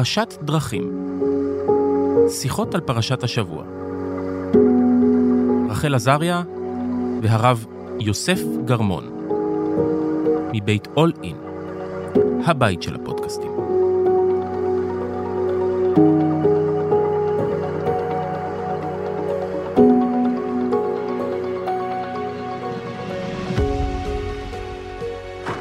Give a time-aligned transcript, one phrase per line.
[0.00, 1.18] פרשת דרכים.
[2.28, 3.64] שיחות על פרשת השבוע.
[5.70, 6.42] רחל עזריה
[7.22, 7.66] והרב
[7.98, 9.04] יוסף גרמון.
[10.52, 11.36] מבית אול אין,
[12.46, 13.69] הבית של הפודקאסטים.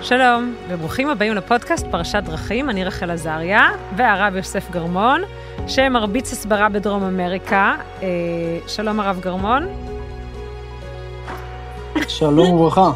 [0.10, 5.22] שלום, וברוכים הבאים לפודקאסט פרשת דרכים, אני רחל עזריה, והרב יוסף גרמון,
[5.68, 7.76] שמרביץ הסברה בדרום אמריקה.
[8.02, 8.08] אה,
[8.68, 9.68] שלום הרב גרמון.
[12.08, 12.92] שלום וברכה.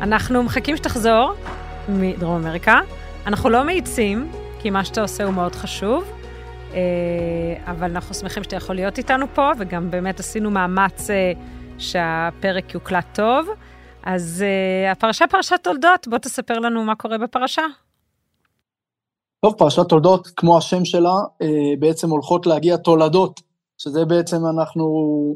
[0.00, 1.32] אנחנו מחכים שתחזור
[1.88, 2.80] מדרום אמריקה.
[3.26, 6.04] אנחנו לא מאיצים, כי מה שאתה עושה הוא מאוד חשוב,
[6.74, 6.78] אה,
[7.66, 11.32] אבל אנחנו שמחים שאתה יכול להיות איתנו פה, וגם באמת עשינו מאמץ אה,
[11.78, 13.48] שהפרק יוקלט טוב.
[14.06, 17.62] אז uh, הפרשה פרשת תולדות, בוא תספר לנו מה קורה בפרשה.
[19.44, 21.46] טוב, פרשת תולדות, כמו השם שלה, uh,
[21.78, 23.40] בעצם הולכות להגיע תולדות,
[23.78, 24.84] שזה בעצם אנחנו,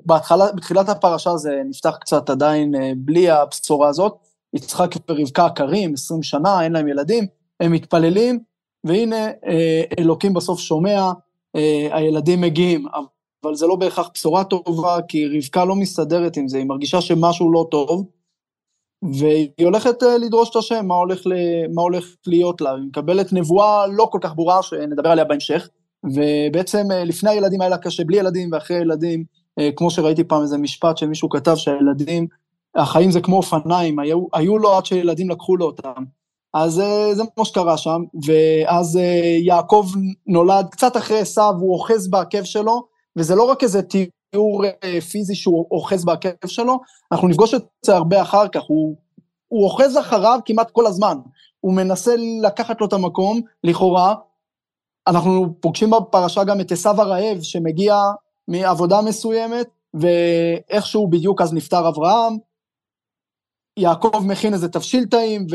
[0.06, 4.16] בהתחלה, בתחילת הפרשה זה נפתח קצת עדיין uh, בלי הבשורה הזאת,
[4.54, 7.26] יצחק ורבקה עקרים, 20 שנה, אין להם ילדים,
[7.60, 8.38] הם מתפללים,
[8.84, 9.28] והנה
[9.98, 11.12] אלוקים בסוף שומע,
[11.92, 12.86] הילדים מגיעים,
[13.44, 17.52] אבל זה לא בהכרח בשורה טובה, כי רבקה לא מסתדרת עם זה, היא מרגישה שמשהו
[17.52, 18.06] לא טוב,
[19.02, 21.32] והיא הולכת אה, לדרוש את השם, מה הולך, ל...
[21.74, 22.74] מה הולך להיות לה.
[22.74, 25.68] היא מקבלת נבואה לא כל כך ברורה, שנדבר עליה בהמשך,
[26.04, 29.24] ובעצם אה, לפני הילדים היה לה קשה בלי ילדים, ואחרי ילדים,
[29.58, 32.26] אה, כמו שראיתי פעם איזה משפט שמישהו כתב שהילדים,
[32.74, 36.04] החיים זה כמו אופניים, היו, היו לו עד שילדים לקחו לו אותם.
[36.54, 36.72] אז
[37.12, 38.98] זה מה שקרה שם, ואז
[39.40, 39.86] יעקב
[40.26, 42.82] נולד קצת אחרי עשיו, הוא אוחז בעקב שלו,
[43.16, 43.82] וזה לא רק איזה
[44.30, 46.78] תיאור אה, פיזי שהוא אוחז בעקב שלו,
[47.12, 48.96] אנחנו נפגוש את זה הרבה אחר כך, הוא,
[49.48, 51.18] הוא אוחז אחריו כמעט כל הזמן,
[51.60, 54.14] הוא מנסה לקחת לו את המקום, לכאורה,
[55.06, 57.96] אנחנו פוגשים בפרשה גם את עשו הרעב שמגיע
[58.48, 62.36] מעבודה מסוימת, ואיכשהו בדיוק אז נפטר אברהם,
[63.76, 65.46] יעקב מכין איזה תבשיל טעים,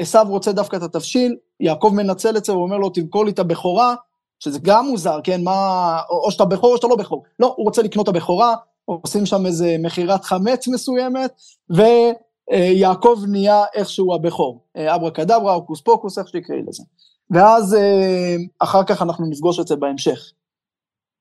[0.00, 3.38] ועשו רוצה דווקא את התבשיל, יעקב מנצל את זה, הוא אומר לו, תמכור לי את
[3.38, 3.94] הבכורה,
[4.38, 7.22] שזה גם מוזר, כן, מה, או שאתה בכור או שאתה לא בכור.
[7.38, 8.54] לא, הוא רוצה לקנות את הבכורה,
[8.84, 11.32] עושים שם איזה מכירת חמץ מסוימת,
[11.70, 14.60] ויעקב נהיה איכשהו הבכור.
[14.76, 16.82] אה, אברה קדברה, אוקוס פוקוס, איך שתקראי לזה.
[17.30, 20.32] ואז אה, אחר כך אנחנו נפגוש את זה בהמשך.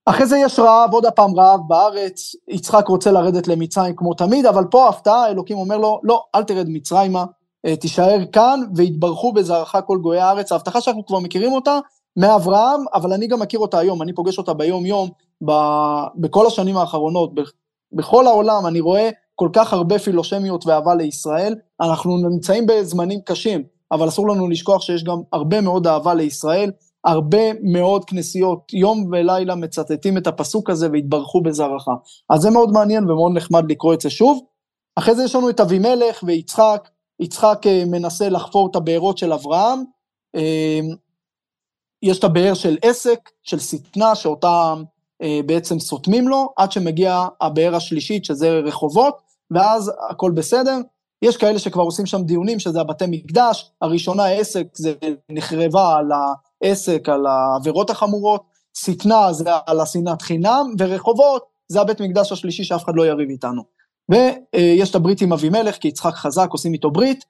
[0.05, 4.63] אחרי זה יש רעב, עוד הפעם רעב בארץ, יצחק רוצה לרדת למצרים כמו תמיד, אבל
[4.71, 7.25] פה הפתעה, אלוקים אומר לו, לא, אל תרד מצרימה,
[7.65, 10.51] אה, תישאר כאן, ויתברכו בזרעך כל גויי הארץ.
[10.51, 11.79] ההבטחה שאנחנו כבר מכירים אותה,
[12.17, 15.09] מאברהם, אבל אני גם מכיר אותה היום, אני פוגש אותה ביום-יום,
[15.45, 15.51] ב,
[16.15, 17.31] בכל השנים האחרונות,
[17.93, 24.07] בכל העולם, אני רואה כל כך הרבה פילושמיות ואהבה לישראל, אנחנו נמצאים בזמנים קשים, אבל
[24.07, 26.71] אסור לנו לשכוח שיש גם הרבה מאוד אהבה לישראל,
[27.05, 31.87] הרבה מאוד כנסיות, יום ולילה מצטטים את הפסוק הזה והתברכו בזרעך.
[32.29, 34.39] אז זה מאוד מעניין ומאוד נחמד לקרוא את זה שוב.
[34.95, 36.89] אחרי זה יש לנו את אבימלך ויצחק,
[37.19, 39.83] יצחק אה, מנסה לחפור את הבארות של אברהם,
[40.35, 40.79] אה,
[42.03, 44.73] יש את הבאר של עסק, של שטנה, שאותה
[45.21, 49.17] אה, בעצם סותמים לו, עד שמגיע הבאר השלישית, שזה רחובות,
[49.51, 50.77] ואז הכל בסדר.
[51.21, 54.93] יש כאלה שכבר עושים שם דיונים, שזה הבתי מקדש, הראשונה עסק, זה
[55.31, 56.09] נחרבה על
[56.63, 58.43] העסק, על העבירות החמורות,
[58.77, 63.63] שטנה זה על השנאת חינם, ורחובות זה הבית מקדש השלישי שאף אחד לא יריב איתנו.
[64.09, 67.25] ויש את הברית עם אבימלך, כי יצחק חזק, עושים איתו ברית.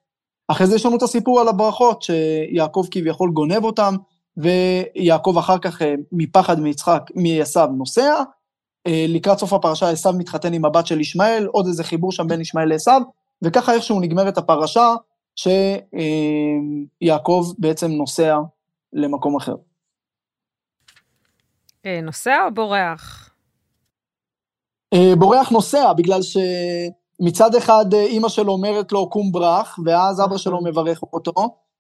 [0.48, 3.96] אחרי זה יש לנו את הסיפור על הברכות, שיעקב כביכול גונב אותם,
[4.38, 8.24] ויעקב אחר כך אה, מפחד מיצחק, מעשיו נוסע.
[8.88, 12.42] אה, לקראת סוף הפרשה עשיו מתחתן עם הבת של ישמעאל, עוד איזה חיבור שם בין
[12.42, 13.02] ישמעאל לעשיו,
[13.42, 14.96] וככה איכשהו נגמרת הפרשה,
[17.02, 18.38] שיעקב בעצם נוסע
[18.94, 19.56] למקום אחר.
[21.86, 23.30] אה, נוסע או בורח?
[25.18, 31.04] בורח נוסע, בגלל שמצד אחד אימא שלו אומרת לו קום ברח, ואז אבא שלו מברך
[31.14, 31.34] אותו,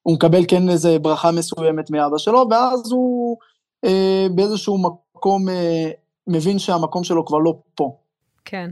[0.07, 3.37] הוא מקבל כן איזה ברכה מסוימת מאבא שלו, ואז הוא
[3.85, 5.91] אה, באיזשהו מקום אה,
[6.27, 7.97] מבין שהמקום שלו כבר לא פה.
[8.45, 8.71] כן.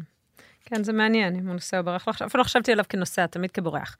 [0.66, 2.08] כן, זה מעניין, אם הוא נוסע או בורח.
[2.08, 3.98] אפילו לא חשבתי עליו כנוסע, תמיד כבורח.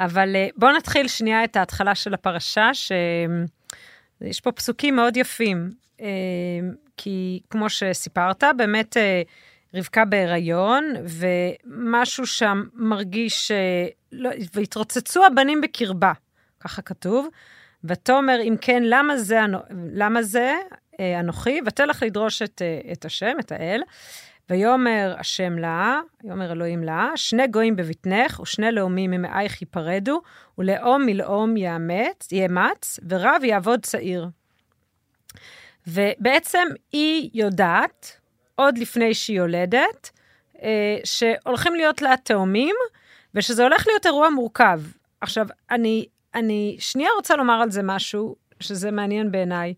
[0.00, 5.70] אבל אה, בואו נתחיל שנייה את ההתחלה של הפרשה, שיש פה פסוקים מאוד יפים.
[6.00, 6.06] אה,
[6.96, 9.22] כי כמו שסיפרת, באמת אה,
[9.74, 13.50] רבקה בהיריון, ומשהו שם מרגיש,
[14.12, 16.12] לא, והתרוצצו הבנים בקרבה.
[16.60, 17.28] ככה כתוב.
[17.84, 19.40] ותאמר, אם כן, למה זה,
[19.92, 20.56] למה זה
[21.00, 21.60] אה, אנוכי?
[21.66, 23.82] ותלך לדרוש את, אה, את השם, את האל.
[24.50, 30.20] ויאמר השם לה, יאמר אלוהים לה, שני גויים בבטנך, ושני לאומים ממאייך ייפרדו,
[30.58, 34.28] ולאום מלאום יאמץ, יאמץ, ורב יעבוד צעיר.
[35.86, 38.20] ובעצם היא יודעת,
[38.54, 40.10] עוד לפני שהיא יולדת,
[40.62, 42.74] אה, שהולכים להיות לה תאומים,
[43.34, 44.80] ושזה הולך להיות אירוע מורכב.
[45.20, 49.74] עכשיו, אני, אני שנייה רוצה לומר על זה משהו, שזה מעניין בעיניי.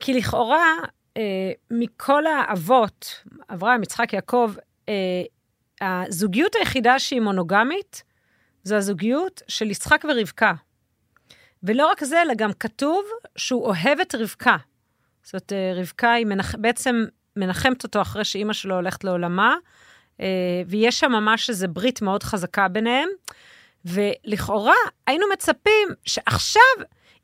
[0.00, 0.74] כי לכאורה,
[1.16, 4.52] אה, מכל האבות, אברהם, יצחק, יעקב,
[4.88, 5.22] אה,
[5.80, 8.02] הזוגיות היחידה שהיא מונוגמית,
[8.64, 10.52] זו הזוגיות של יצחק ורבקה.
[11.62, 13.04] ולא רק זה, אלא גם כתוב
[13.36, 14.56] שהוא אוהב את רבקה.
[15.22, 16.54] זאת אומרת, אה, רבקה היא מנח...
[16.54, 17.04] בעצם
[17.36, 19.56] מנחמת אותו אחרי שאימא שלו הולכת לעולמה,
[20.20, 20.26] אה,
[20.66, 23.08] ויש שם ממש איזו ברית מאוד חזקה ביניהם.
[23.84, 24.74] ולכאורה
[25.06, 26.62] היינו מצפים שעכשיו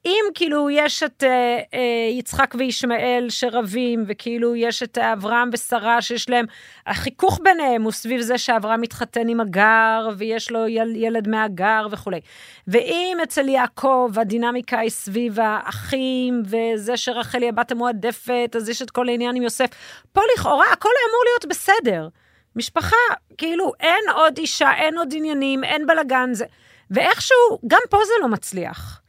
[0.07, 6.31] אם כאילו יש את אה, אה, יצחק וישמעאל שרבים, וכאילו יש את אברהם ושרה שיש
[6.31, 6.47] להם,
[6.87, 12.21] החיכוך ביניהם הוא סביב זה שאברהם מתחתן עם הגר, ויש לו יל, ילד מהגר וכולי.
[12.69, 18.91] ואם אצל יעקב הדינמיקה היא סביב האחים, וזה שרחל היא הבת המועדפת, אז יש את
[18.91, 19.71] כל העניין עם יוסף,
[20.13, 22.09] פה לכאורה הכל אמור להיות בסדר.
[22.57, 22.97] משפחה,
[23.39, 26.45] כאילו, אין עוד אישה, אין עוד עניינים, אין בלאגן, זה...
[26.91, 29.01] ואיכשהו, גם פה זה לא מצליח.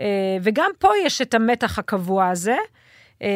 [0.00, 2.56] אה, וגם פה יש את המתח הקבוע הזה.
[3.22, 3.28] אה,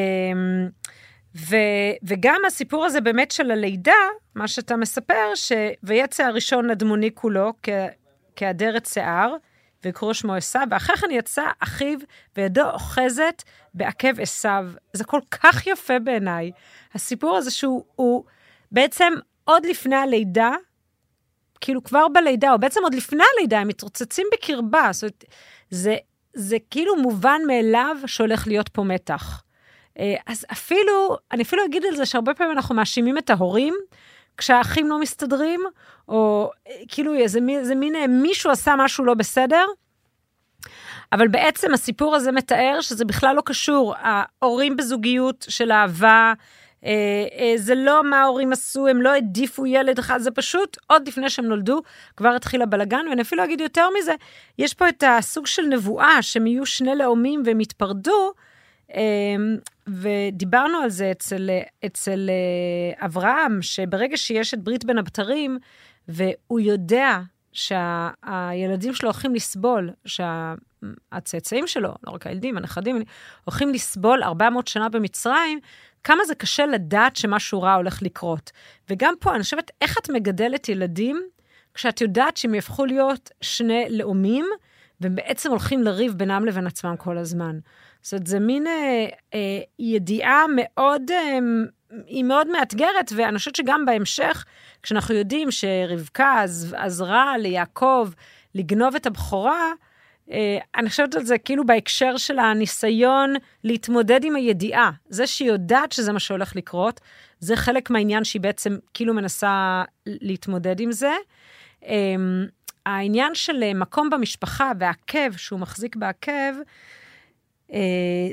[1.37, 1.57] ו,
[2.03, 3.93] וגם הסיפור הזה באמת של הלידה,
[4.35, 7.53] מה שאתה מספר, שויצא הראשון אדמוני כולו
[8.37, 9.35] כעדרת שיער,
[9.85, 11.99] וקראו שמו עשיו, ואחרי כן יצא אחיו
[12.37, 13.43] וידו אוחזת
[13.75, 14.67] בעקב עשיו.
[14.93, 16.51] זה כל כך יפה בעיניי.
[16.95, 18.25] הסיפור הזה שהוא
[18.73, 19.13] בעצם
[19.45, 20.53] עוד לפני הלידה,
[21.61, 24.89] כאילו כבר בלידה, או בעצם עוד לפני הלידה, הם מתרוצצים בקרבה.
[24.93, 25.25] זאת אומרת,
[25.71, 25.97] זה
[26.35, 29.43] זה כאילו מובן מאליו שהולך להיות פה מתח.
[29.99, 33.75] אה, אז אפילו, אני אפילו אגיד על זה שהרבה פעמים אנחנו מאשימים את ההורים,
[34.37, 35.61] כשהאחים לא מסתדרים,
[36.09, 39.65] או אה, כאילו איזה מין, זה מין אה, מישהו עשה משהו לא בסדר.
[41.13, 43.95] אבל בעצם הסיפור הזה מתאר שזה בכלל לא קשור.
[43.99, 46.35] ההורים בזוגיות של אהבה, אה, אה,
[47.57, 51.45] זה לא מה ההורים עשו, הם לא העדיפו ילד אחד, זה פשוט עוד לפני שהם
[51.45, 51.83] נולדו,
[52.17, 54.15] כבר התחיל הבלגן, ואני אפילו אגיד יותר מזה,
[54.59, 58.33] יש פה את הסוג של נבואה, שהם יהיו שני לאומים והם יתפרדו,
[58.95, 59.01] אה,
[59.89, 61.51] ודיברנו על זה אצל,
[61.87, 62.31] אצל
[62.99, 65.59] אברהם, שברגע שיש את ברית בין הבתרים,
[66.09, 67.19] והוא יודע
[67.53, 73.03] שהילדים שלו הולכים לסבול, שהצאצאים שלו, לא רק הילדים, הנכדים,
[73.45, 75.61] הולכים לסבול 400 שנה במצרים,
[76.05, 78.51] כמה זה קשה לדעת שמשהו רע הולך לקרות.
[78.91, 81.23] וגם פה, אני חושבת, איך את מגדלת ילדים
[81.75, 84.47] כשאת יודעת שהם יהפכו להיות שני לאומים,
[85.01, 87.59] והם בעצם הולכים לריב בינם לבין עצמם כל הזמן.
[88.03, 91.39] זאת אומרת, זה מין אה, אה, ידיעה מאוד, אה,
[92.07, 94.45] היא מאוד מאתגרת, ואני חושבת שגם בהמשך,
[94.83, 98.09] כשאנחנו יודעים שרבקה עזרה ליעקב
[98.55, 99.73] לגנוב את הבכורה,
[100.77, 103.35] אני חושבת על זה כאילו בהקשר של הניסיון
[103.65, 104.91] להתמודד עם הידיעה.
[105.09, 107.01] זה שהיא יודעת שזה מה שהולך לקרות,
[107.41, 111.13] זה חלק מהעניין שהיא בעצם כאילו מנסה להתמודד עם זה.
[111.87, 112.47] אמ,
[112.87, 116.53] העניין של אה, מקום במשפחה והעקב, שהוא מחזיק בעקב,
[117.73, 117.79] אה,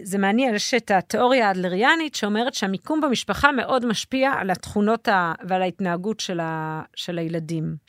[0.04, 5.08] זה מעניין, יש את התיאוריה האדלריאנית שאומרת שהמיקום במשפחה מאוד משפיע על התכונות.
[5.48, 6.82] ועל ההתנהגות של, ה...
[6.96, 7.89] של הילדים.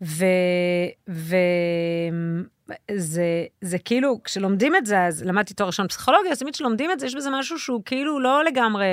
[0.00, 1.46] וזה
[3.60, 7.06] זה כאילו, כשלומדים את זה, אז למדתי תואר ראשון פסיכולוגיה, אז תמיד כשלומדים את זה,
[7.06, 8.86] יש בזה משהו שהוא כאילו לא לגמרי,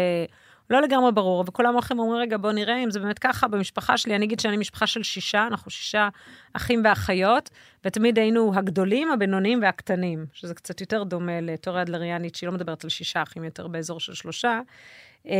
[0.69, 4.15] לא לגמרי ברור, וכולם הולכים ואומרים, רגע, בוא נראה אם זה באמת ככה במשפחה שלי.
[4.15, 6.09] אני אגיד שאני משפחה של שישה, אנחנו שישה
[6.53, 7.49] אחים ואחיות,
[7.85, 12.89] ותמיד היינו הגדולים, הבינוניים והקטנים, שזה קצת יותר דומה לתיאוריה אדלריאנית, שהיא לא מדברת על
[12.89, 14.59] שישה אחים, יותר באזור של שלושה.
[15.25, 15.31] אמ,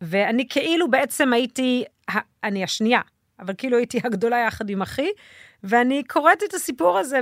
[0.00, 1.84] ואני כאילו בעצם הייתי,
[2.44, 3.00] אני השנייה,
[3.42, 5.08] אבל כאילו הייתי הגדולה יחד עם אחי,
[5.64, 7.20] ואני קוראת את הסיפור הזה,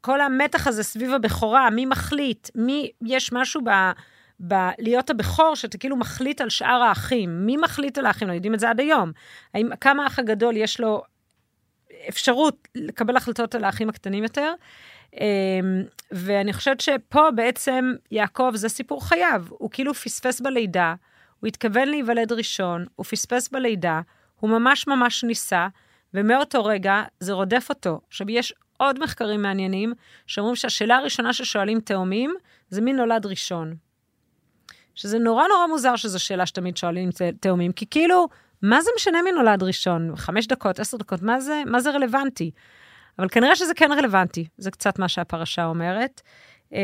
[0.00, 3.70] וכל המתח הזה סביב הבכורה, מי מחליט, מי, יש משהו ב...
[4.40, 7.46] בלהיות הבכור, שאתה כאילו מחליט על שאר האחים.
[7.46, 8.28] מי מחליט על האחים?
[8.28, 9.12] לא יודעים את זה עד היום.
[9.54, 11.02] האם, כמה האח הגדול יש לו
[12.08, 14.52] אפשרות לקבל החלטות על האחים הקטנים יותר?
[15.20, 15.82] אמ,
[16.12, 19.44] ואני חושבת שפה בעצם יעקב, זה סיפור חייו.
[19.48, 20.94] הוא כאילו פספס בלידה,
[21.40, 24.00] הוא התכוון להיוולד ראשון, הוא פספס בלידה,
[24.44, 25.68] הוא ממש ממש ניסה,
[26.14, 28.00] ומאותו רגע זה רודף אותו.
[28.08, 29.92] עכשיו, יש עוד מחקרים מעניינים
[30.26, 32.34] שאומרים שהשאלה הראשונה ששואלים תאומים,
[32.68, 33.74] זה מי נולד ראשון.
[34.94, 37.10] שזה נורא נורא מוזר שזו שאלה שתמיד שואלים
[37.40, 38.28] תאומים, כי כאילו,
[38.62, 40.16] מה זה משנה מי נולד ראשון?
[40.16, 42.50] חמש דקות, עשר דקות, מה זה, מה זה רלוונטי?
[43.18, 46.20] אבל כנראה שזה כן רלוונטי, זה קצת מה שהפרשה אומרת.
[46.72, 46.78] אמ,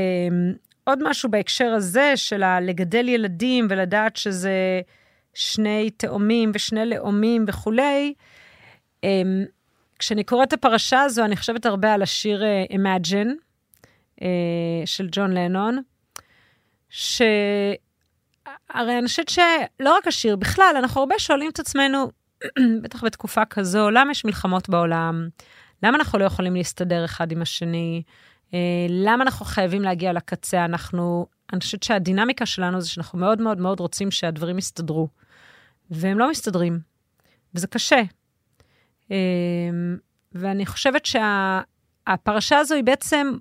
[0.85, 4.81] עוד משהו בהקשר הזה של לגדל ילדים ולדעת שזה
[5.35, 8.15] שני תאומים ושני לאומים וכולי.
[9.05, 9.45] אמ,
[9.99, 13.29] כשאני קוראת את הפרשה הזו, אני חושבת הרבה על השיר uh, Imagine,
[14.21, 14.25] uh,
[14.85, 15.83] של ג'ון לנון,
[16.89, 17.79] שהרי
[18.77, 22.11] אני חושבת שלא רק השיר, בכלל, אנחנו הרבה שואלים את עצמנו,
[22.83, 25.29] בטח בתקופה כזו, למה יש מלחמות בעולם?
[25.83, 28.03] למה אנחנו לא יכולים להסתדר אחד עם השני?
[28.55, 30.65] אה, למה אנחנו חייבים להגיע לקצה?
[30.65, 35.09] אנחנו, אני חושבת שהדינמיקה שלנו זה שאנחנו מאוד מאוד מאוד רוצים שהדברים יסתדרו,
[35.91, 36.81] והם לא מסתדרים,
[37.55, 38.03] וזה קשה.
[39.11, 39.17] אה,
[40.33, 43.33] ואני חושבת שהפרשה הזו היא בעצם,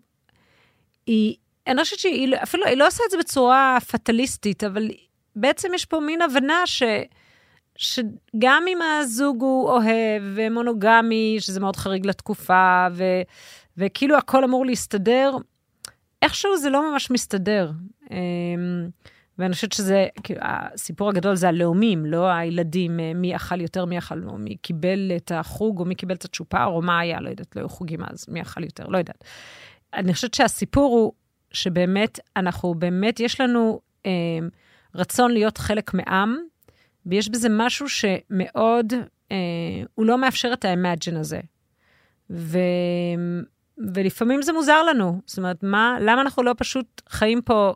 [1.06, 1.36] היא,
[1.68, 4.88] אני חושבת שהיא אפילו, היא לא עושה את זה בצורה פטליסטית, אבל
[5.36, 6.84] בעצם יש פה מין הבנה ש...
[7.76, 13.04] שגם אם הזוג הוא אוהב ומונוגמי, שזה מאוד חריג לתקופה, ו,
[13.78, 15.36] וכאילו הכל אמור להסתדר,
[16.22, 17.72] איכשהו זה לא ממש מסתדר.
[19.40, 23.98] ואני חושבת שזה, כאילו, הסיפור הגדול זה הלאומים, לא הילדים, אה, מי אכל יותר, מי
[23.98, 27.30] אכל, או מי קיבל את החוג, או מי קיבל את הצ'ופר, או מה היה, לא
[27.30, 29.24] יודעת, לא היו חוגים אז, מי אכל יותר, לא יודעת.
[29.94, 31.14] אני חושבת שהסיפור הוא
[31.52, 34.12] שבאמת, אנחנו, באמת, יש לנו אה,
[34.96, 36.38] רצון להיות חלק מעם,
[37.06, 38.94] ויש בזה משהו שמאוד,
[39.32, 39.38] אה,
[39.96, 41.40] הוא לא מאפשר את ה-imagine הזה.
[42.30, 42.60] ו,
[43.94, 45.22] ולפעמים זה מוזר לנו.
[45.26, 47.74] זאת אומרת, מה, למה אנחנו לא פשוט חיים פה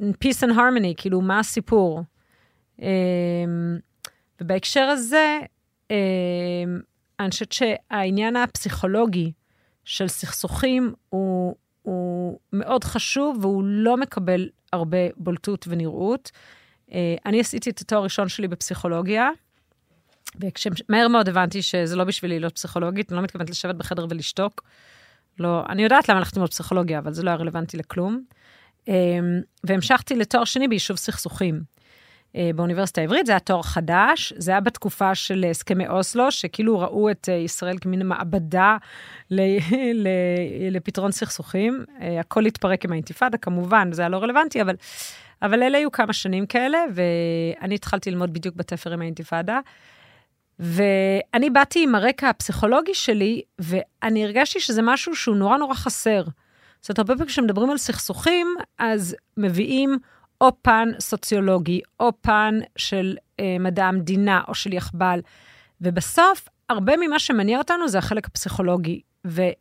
[0.00, 2.02] peace and harmony, כאילו, מה הסיפור?
[2.82, 2.88] אה,
[4.40, 5.38] ובהקשר הזה,
[5.90, 5.96] אה,
[7.20, 9.32] אני חושבת שהעניין הפסיכולוגי
[9.84, 16.30] של סכסוכים הוא, הוא מאוד חשוב, והוא לא מקבל הרבה בולטות ונראות.
[16.92, 19.30] אה, אני עשיתי את התואר הראשון שלי בפסיכולוגיה,
[20.40, 24.62] וכשמהר מאוד הבנתי שזה לא בשבילי להיות פסיכולוגית, אני לא מתכוונת לשבת בחדר ולשתוק.
[25.38, 28.22] לא, אני יודעת למה הלכתי ללמוד פסיכולוגיה, אבל זה לא היה רלוונטי לכלום.
[28.88, 28.94] אה,
[29.64, 31.60] והמשכתי לתואר שני ביישוב סכסוכים.
[32.36, 37.10] אה, באוניברסיטה העברית, זה היה תואר חדש, זה היה בתקופה של הסכמי אוסלו, שכאילו ראו
[37.10, 38.76] את ישראל כמין מעבדה
[40.70, 41.84] לפתרון סכסוכים.
[42.20, 44.74] הכל התפרק עם האינתיפאדה, כמובן, זה היה לא רלוונטי, אבל
[45.42, 49.60] אבל אלה היו כמה שנים כאלה, ואני התחלתי ללמוד בדיוק בתפר עם האינתיפאדה.
[50.58, 56.22] ואני באתי עם הרקע הפסיכולוגי שלי, ואני הרגשתי שזה משהו שהוא נורא נורא חסר.
[56.80, 59.98] זאת אומרת, הרבה פעמים כשמדברים על סכסוכים, אז מביאים
[60.40, 65.20] או פן סוציולוגי, או פן של אה, מדע המדינה, או של יחב"ל,
[65.80, 69.00] ובסוף, הרבה ממה שמניע אותנו זה החלק הפסיכולוגי.
[69.24, 69.54] ואני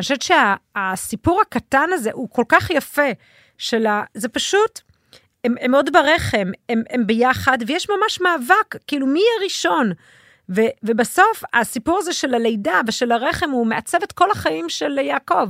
[0.00, 3.10] חושבת שהסיפור הקטן הזה הוא כל כך יפה,
[3.58, 4.02] של ה...
[4.14, 4.80] זה פשוט,
[5.44, 9.92] הם, הם עוד ברחם, הם, הם ביחד, ויש ממש מאבק, כאילו מי יהיה ראשון?
[10.48, 15.48] ו, ובסוף הסיפור הזה של הלידה ושל הרחם הוא מעצב את כל החיים של יעקב.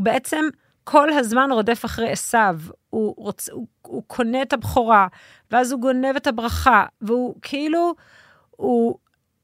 [0.00, 0.44] הוא בעצם
[0.84, 2.56] כל הזמן רודף אחרי עשיו,
[2.90, 5.06] הוא, רוצ, הוא, הוא קונה את הבכורה,
[5.50, 7.94] ואז הוא גונב את הברכה, והוא כאילו,
[8.50, 8.98] הוא...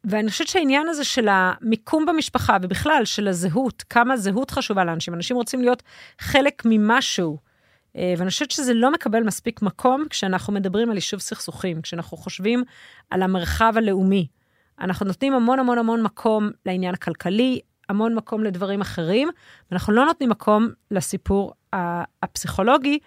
[0.04, 5.36] ואני חושבת שהעניין הזה של המיקום במשפחה, ובכלל של הזהות, כמה זהות חשובה לאנשים, אנשים
[5.36, 5.82] רוצים להיות
[6.18, 7.38] חלק ממשהו.
[7.96, 12.64] אה, ואני חושבת שזה לא מקבל מספיק מקום כשאנחנו מדברים על יישוב סכסוכים, כשאנחנו חושבים
[13.10, 14.26] על המרחב הלאומי.
[14.80, 19.28] אנחנו נותנים המון המון המון מקום לעניין הכלכלי, המון מקום לדברים אחרים,
[19.70, 21.52] ואנחנו לא נותנים מקום לסיפור
[22.22, 22.98] הפסיכולוגי.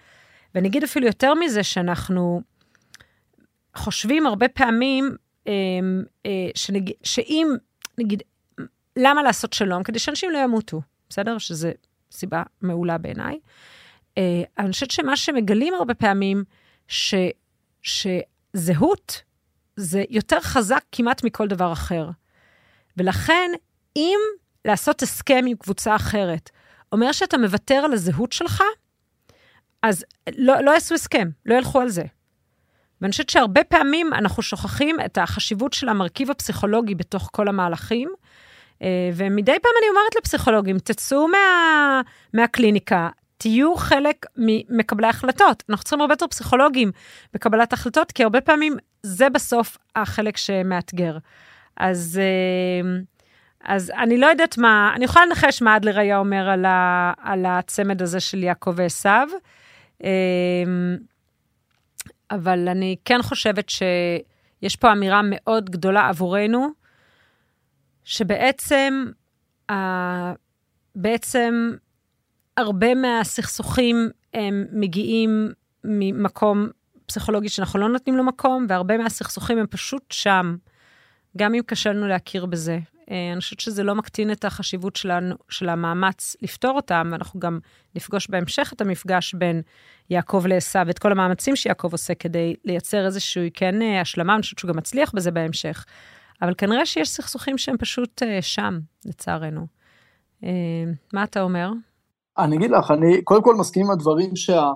[0.54, 2.42] ואני אגיד אפילו יותר מזה, שאנחנו
[3.76, 5.52] חושבים הרבה פעמים אה,
[6.26, 6.90] אה, שנג...
[7.02, 7.48] שאם,
[7.98, 8.22] נגיד,
[8.96, 9.82] למה לעשות שלום?
[9.82, 11.38] כדי שאנשים לא ימותו, בסדר?
[11.38, 11.68] שזו
[12.12, 13.38] סיבה מעולה בעיניי.
[14.18, 16.44] אה, אני חושבת שמה שמגלים הרבה פעמים,
[16.88, 17.14] ש,
[17.82, 19.22] שזהות
[19.76, 22.10] זה יותר חזק כמעט מכל דבר אחר.
[22.96, 23.50] ולכן,
[23.96, 24.18] אם
[24.64, 26.50] לעשות הסכם עם קבוצה אחרת
[26.92, 28.62] אומר שאתה מוותר על הזהות שלך,
[29.82, 30.04] אז
[30.36, 32.04] לא, לא יעשו הסכם, לא ילכו על זה.
[33.00, 38.08] ואני חושבת שהרבה פעמים אנחנו שוכחים את החשיבות של המרכיב הפסיכולוגי בתוך כל המהלכים,
[38.82, 42.00] אה, ומדי פעם אני אומרת לפסיכולוגים, תצאו מה,
[42.34, 45.62] מהקליניקה, תהיו חלק ממקבלי החלטות.
[45.70, 46.92] אנחנו צריכים הרבה יותר פסיכולוגים
[47.34, 51.18] בקבלת החלטות, כי הרבה פעמים זה בסוף החלק שמאתגר.
[51.76, 52.90] אז, אה,
[53.64, 57.46] אז אני לא יודעת מה, אני יכולה לנחש מה אדלר היה אומר על, ה, על
[57.46, 59.08] הצמד הזה של יעקב ועשו,
[60.04, 60.08] אה,
[62.30, 66.68] אבל אני כן חושבת שיש פה אמירה מאוד גדולה עבורנו,
[68.04, 69.06] שבעצם,
[70.94, 71.70] בעצם
[72.56, 75.52] הרבה מהסכסוכים הם מגיעים
[75.84, 76.68] ממקום
[77.06, 80.56] פסיכולוגי שאנחנו לא נותנים לו מקום, והרבה מהסכסוכים הם פשוט שם,
[81.36, 82.78] גם אם קשה לנו להכיר בזה.
[83.10, 87.58] אה, אני חושבת שזה לא מקטין את החשיבות שלנו, של המאמץ לפתור אותם, ואנחנו גם
[87.94, 89.62] נפגוש בהמשך את המפגש בין
[90.10, 94.58] יעקב לעשו, ואת כל המאמצים שיעקב עושה כדי לייצר איזושהי כן אה, השלמה, אני חושבת
[94.58, 95.84] שהוא גם מצליח בזה בהמשך.
[96.42, 99.66] אבל כנראה שיש סכסוכים שהם פשוט אה, שם, לצערנו.
[101.12, 101.70] מה אתה אומר?
[102.38, 104.70] אני אגיד לך, אני קודם כל מסכים עם הדברים שה...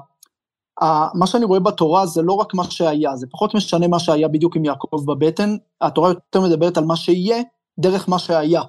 [1.15, 4.57] מה שאני רואה בתורה זה לא רק מה שהיה, זה פחות משנה מה שהיה בדיוק
[4.57, 7.43] עם יעקב בבטן, התורה יותר מדברת על מה שיהיה
[7.79, 8.63] דרך מה שהיה.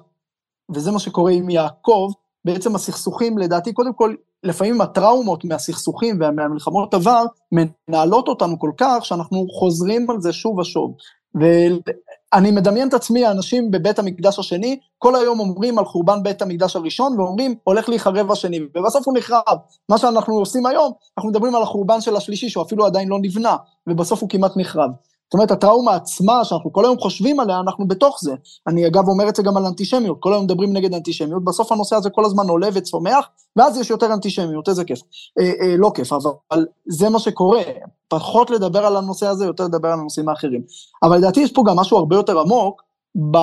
[0.70, 2.10] וזה מה שקורה עם יעקב,
[2.44, 9.46] בעצם הסכסוכים, לדעתי, קודם כל, לפעמים הטראומות מהסכסוכים ומהמלחמות עבר, מנהלות אותנו כל כך, שאנחנו
[9.50, 10.94] חוזרים על זה שוב ושוב.
[11.34, 16.76] ואני מדמיין את עצמי, האנשים בבית המקדש השני, כל היום אומרים על חורבן בית המקדש
[16.76, 19.58] הראשון, ואומרים, הולך להיחרב השני, ובסוף הוא נחרב.
[19.88, 23.56] מה שאנחנו עושים היום, אנחנו מדברים על החורבן של השלישי, שהוא אפילו עדיין לא נבנה,
[23.86, 24.90] ובסוף הוא כמעט נחרב.
[25.26, 28.34] זאת אומרת, הטראומה עצמה, שאנחנו כל היום חושבים עליה, אנחנו בתוך זה.
[28.66, 31.96] אני אגב אומר את זה גם על אנטישמיות, כל היום מדברים נגד אנטישמיות, בסוף הנושא
[31.96, 35.00] הזה כל הזמן עולה וצומח, ואז יש יותר אנטישמיות, איזה כיף.
[35.40, 37.62] אה, אה, לא כיף, אבל זה מה שקורה.
[38.08, 40.62] פחות לדבר על הנושא הזה, יותר לדבר על הנושאים האחרים.
[41.02, 42.82] אבל לדעתי יש פה גם משהו הרבה יותר עמוק,
[43.30, 43.36] ב...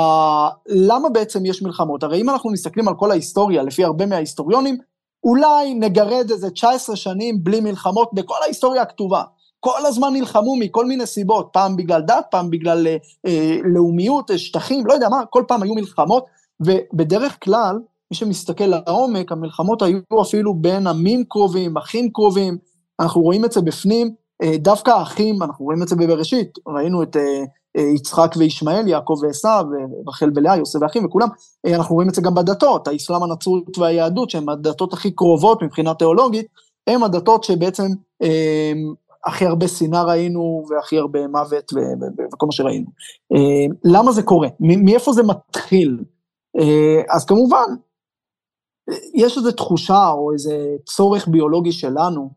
[0.68, 2.04] למה בעצם יש מלחמות?
[2.04, 4.78] הרי אם אנחנו מסתכלים על כל ההיסטוריה, לפי הרבה מההיסטוריונים,
[5.24, 9.24] אולי נגרד איזה 19 שנים בלי מלחמות בכל ההיסטוריה הכתובה.
[9.64, 14.38] כל הזמן נלחמו מכל מיני סיבות, פעם בגלל דת, פעם בגלל אה, אה, לאומיות, אה,
[14.38, 16.26] שטחים, לא יודע מה, כל פעם היו מלחמות,
[16.60, 17.80] ובדרך כלל,
[18.12, 22.58] מי שמסתכל לעומק, המלחמות היו אפילו בין עמים קרובים, אחים קרובים,
[23.00, 27.16] אנחנו רואים את זה בפנים, אה, דווקא האחים, אנחנו רואים את זה בבראשית, ראינו את
[27.16, 27.44] אה,
[27.78, 29.66] אה, יצחק וישמעאל, יעקב ועשיו,
[30.08, 31.28] רחל ולאה, יוסף ואחים וכולם,
[31.66, 35.94] אה, אנחנו רואים את זה גם בדתות, האסלאם, הנצרות והיהדות, שהן הדתות הכי קרובות מבחינה
[35.94, 36.46] תיאולוגית,
[36.88, 37.88] הן הדתות שבעצם
[38.24, 38.74] אה,
[39.26, 41.74] הכי הרבה שנאה ראינו, והכי הרבה מוות
[42.34, 42.86] וכל מה שראינו.
[43.34, 44.48] אה, למה זה קורה?
[44.60, 46.04] מאיפה זה מתחיל?
[46.60, 47.66] אה, אז כמובן,
[49.16, 52.30] יש איזו תחושה או איזה צורך ביולוגי שלנו,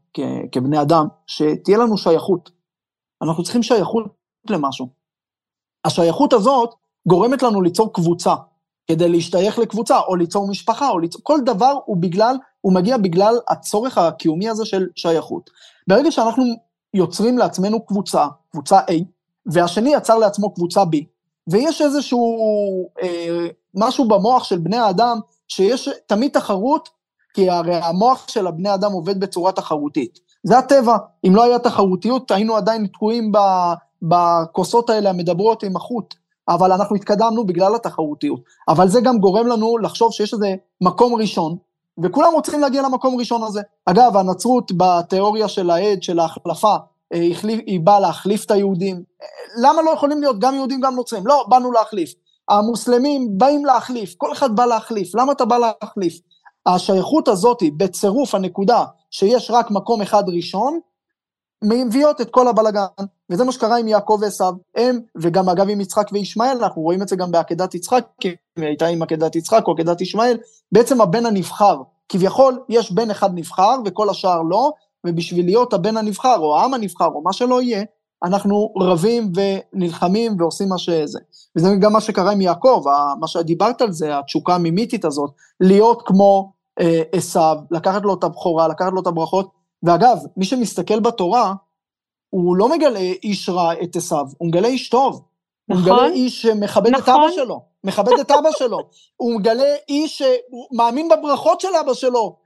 [0.53, 2.51] כבני אדם, שתהיה לנו שייכות.
[3.23, 4.05] אנחנו צריכים שייכות
[4.51, 4.89] למשהו.
[5.85, 6.75] השייכות הזאת
[7.09, 8.35] גורמת לנו ליצור קבוצה,
[8.91, 11.21] כדי להשתייך לקבוצה, או ליצור משפחה, או ליצור...
[11.25, 15.51] כל דבר הוא בגלל, הוא מגיע בגלל הצורך הקיומי הזה של שייכות.
[15.89, 16.45] ברגע שאנחנו
[16.97, 18.93] יוצרים לעצמנו קבוצה, קבוצה A,
[19.47, 20.97] והשני יצר לעצמו קבוצה B,
[21.49, 22.37] ויש איזשהו
[23.03, 26.89] אה, משהו במוח של בני האדם, שיש תמיד תחרות,
[27.35, 30.19] כי הרי המוח של הבני אדם עובד בצורה תחרותית.
[30.45, 33.33] זה הטבע, אם לא היה תחרותיות, היינו עדיין תקועים
[34.03, 36.15] בכוסות האלה המדברות עם החוט,
[36.49, 38.41] אבל אנחנו התקדמנו בגלל התחרותיות.
[38.69, 41.57] אבל זה גם גורם לנו לחשוב שיש איזה מקום ראשון,
[42.03, 43.61] וכולם רוצים להגיע למקום ראשון הזה.
[43.87, 46.75] אגב, הנצרות בתיאוריה של העד, של ההחלפה,
[47.15, 49.03] אה, היא באה להחליף את היהודים.
[49.63, 51.27] למה לא יכולים להיות גם יהודים גם נוצרים?
[51.27, 52.13] לא, באנו להחליף.
[52.49, 55.15] המוסלמים באים להחליף, כל אחד בא להחליף.
[55.15, 56.21] למה אתה בא להחליף?
[56.67, 60.79] השייכות הזאת, בצירוף הנקודה שיש רק מקום אחד ראשון,
[61.69, 62.85] מביאות את כל הבלגן,
[63.31, 67.09] וזה מה שקרה עם יעקב ועשיו, הם, וגם אגב עם יצחק וישמעאל, אנחנו רואים את
[67.09, 70.37] זה גם בעקדת יצחק, כי הייתה עם עקדת יצחק או עקדת ישמעאל,
[70.73, 74.73] בעצם הבן הנבחר, כביכול יש בן אחד נבחר וכל השאר לא,
[75.07, 77.85] ובשביל להיות הבן הנבחר או העם הנבחר או מה שלא יהיה,
[78.25, 81.19] אנחנו רבים ונלחמים ועושים מה שזה.
[81.57, 82.85] וזה גם מה שקרה עם יעקב,
[83.21, 87.03] מה שדיברת על זה, התשוקה המימיתית הזאת, להיות כמו אה,
[87.71, 89.51] לקחת לו את הבכורה, לקחת לו את הברכות,
[89.83, 91.55] ואגב, מי שמסתכל בתורה,
[92.31, 95.23] הוא לא מגלה איש רע את עשיו, הוא מגלה איש טוב.
[95.69, 95.83] נכון.
[95.83, 97.15] הוא מגלה איש שמכבד נכון.
[97.15, 98.79] את אבא שלו, מכבד את אבא שלו.
[99.17, 102.37] הוא מגלה איש שמאמין בברכות של אבא שלו,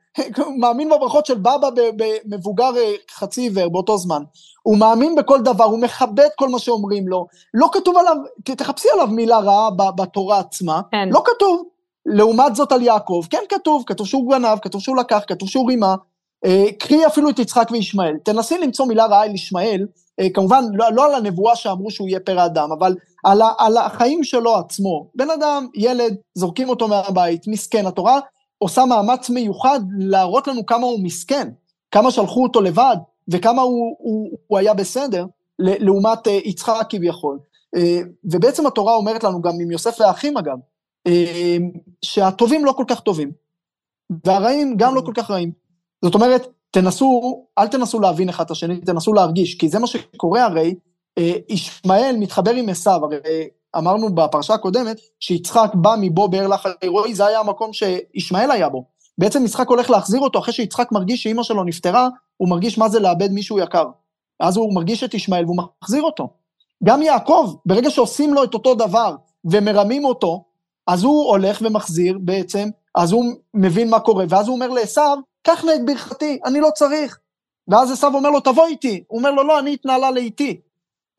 [0.59, 4.23] מאמין בברכות של בבא במבוגר אה, חצי עיוור באותו זמן.
[4.63, 7.27] הוא מאמין בכל דבר, הוא מכבד כל מה שאומרים לו.
[7.55, 11.09] לא כתוב עליו, תחפשי עליו מילה רעה בתורה עצמה, כן.
[11.09, 11.63] לא כתוב.
[12.07, 15.95] לעומת זאת על יעקב, כן כתוב, כתוב שהוא גנב, כתוב שהוא לקח, כתוב שהוא רימה,
[16.79, 18.17] קחי אפילו את יצחק וישמעאל.
[18.25, 19.87] תנסי למצוא מילה רעה על ישמעאל,
[20.21, 24.25] אה, כמובן לא, לא על הנבואה שאמרו שהוא יהיה פרא אדם, אבל על, על החיים
[24.25, 25.11] שלו עצמו.
[25.15, 27.87] בן אדם, ילד, זורקים אותו מהבית, מסכן.
[27.87, 28.21] התורה
[28.59, 31.49] עושה מאמץ מיוחד להראות לנו כמה הוא מסכן,
[31.91, 32.97] כמה שלחו אותו לבד,
[33.29, 35.27] וכמה הוא, הוא, הוא היה בסדר,
[35.59, 37.39] לעומת אה, יצחק כביכול.
[38.25, 40.57] ובעצם התורה אומרת לנו, גם עם יוסף והאחים אגב,
[42.03, 43.31] שהטובים לא כל כך טובים,
[44.27, 45.53] והרעים גם לא כל כך רעים.
[46.05, 50.45] זאת אומרת, תנסו, אל תנסו להבין אחד את השני, תנסו להרגיש, כי זה מה שקורה
[50.45, 50.75] הרי,
[51.19, 57.15] אה, ישמעאל מתחבר עם עשיו, הרי אמרנו בפרשה הקודמת, שיצחק בא מבו באר לחי רועי,
[57.15, 58.85] זה היה המקום שישמעאל היה בו.
[59.19, 63.01] בעצם יצחק הולך להחזיר אותו, אחרי שיצחק מרגיש שאימא שלו נפטרה, הוא מרגיש מה זה
[63.01, 63.85] לאבד מישהו יקר.
[64.41, 66.29] אז הוא מרגיש את ישמעאל והוא מחזיר אותו.
[66.85, 70.45] גם יעקב, ברגע שעושים לו את אותו דבר ומרמים אותו,
[70.87, 73.25] אז הוא הולך ומחזיר בעצם, אז הוא
[73.55, 75.01] מבין מה קורה, ואז הוא אומר לעשו,
[75.43, 77.19] קח נא את ברכתי, אני לא צריך.
[77.69, 79.05] ואז עשו אומר לו, תבוא איתי.
[79.09, 80.61] הוא אומר לו, לא, אני אתנהלה לאיתי.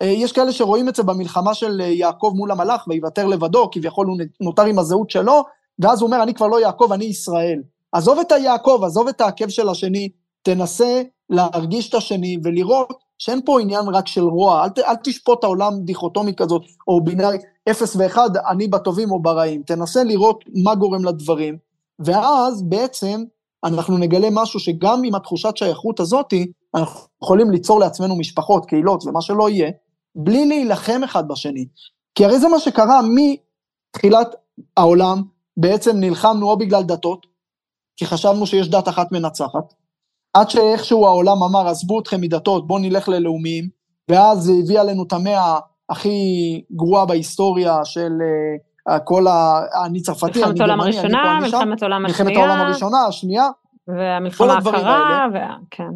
[0.01, 4.07] אה, יש כאלה שרואים את זה במלחמה של אה, יעקב מול המלאך, ויוותר לבדו, כביכול
[4.07, 5.43] הוא נותר עם הזהות שלו,
[5.79, 7.61] ואז הוא אומר, אני כבר לא יעקב, אני ישראל.
[7.91, 10.09] עזוב את היעקב, עזוב את העקב של השני,
[10.41, 11.01] תנסה
[11.31, 16.35] להרגיש את השני ולראות שאין פה עניין רק של רוע, אל, אל תשפוט העולם דיכוטומי
[16.35, 17.37] כזאת, או בינארי
[17.71, 18.17] 0 ו-1,
[18.49, 21.57] אני בטובים או ברעים, תנסה לראות מה גורם לדברים,
[21.99, 23.23] ואז בעצם
[23.63, 29.21] אנחנו נגלה משהו שגם עם התחושת שייכות הזאתי, אנחנו יכולים ליצור לעצמנו משפחות, קהילות ומה
[29.21, 29.71] שלא יהיה,
[30.15, 31.65] בלי להילחם אחד בשני.
[32.15, 34.35] כי הרי זה מה שקרה מתחילת
[34.77, 35.21] העולם,
[35.57, 37.25] בעצם נלחמנו או בגלל דתות,
[37.97, 39.73] כי חשבנו שיש דת אחת מנצחת,
[40.33, 43.69] עד שאיכשהו העולם אמר, עזבו אתכם מדתות, בואו נלך ללאומיים,
[44.09, 46.17] ואז זה הביא עלינו את המאה הכי
[46.71, 48.11] גרועה בהיסטוריה של
[48.89, 49.59] uh, כל ה...
[49.85, 51.57] אני צרפתי, אני גרמני, אני פה, אני שם.
[51.57, 52.23] מלחמת העולם השנייה.
[52.25, 53.49] מלחמת העולם הראשונה, השנייה.
[53.87, 55.37] והמלחמה הקרה, ו...
[55.71, 55.89] כן.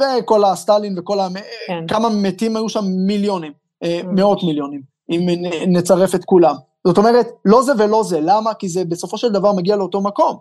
[0.00, 1.28] וכל הסטלין וכל ה...
[1.66, 1.86] כן.
[1.88, 4.06] כמה מתים היו שם מיליונים, אה, mm.
[4.06, 5.20] מאות מיליונים, אם
[5.66, 6.54] נצרף את כולם.
[6.86, 8.54] זאת אומרת, לא זה ולא זה, למה?
[8.54, 10.36] כי זה בסופו של דבר מגיע לאותו מקום.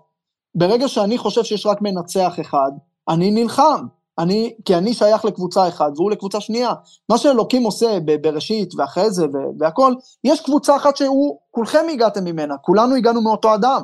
[0.55, 2.71] ברגע שאני חושב שיש רק מנצח אחד,
[3.09, 3.85] אני נלחם.
[4.19, 6.73] אני, כי אני שייך לקבוצה אחת והוא לקבוצה שנייה.
[7.09, 9.25] מה שאלוקים עושה בראשית ואחרי זה
[9.59, 13.81] והכל, יש קבוצה אחת שהוא, כולכם הגעתם ממנה, כולנו הגענו מאותו אדם.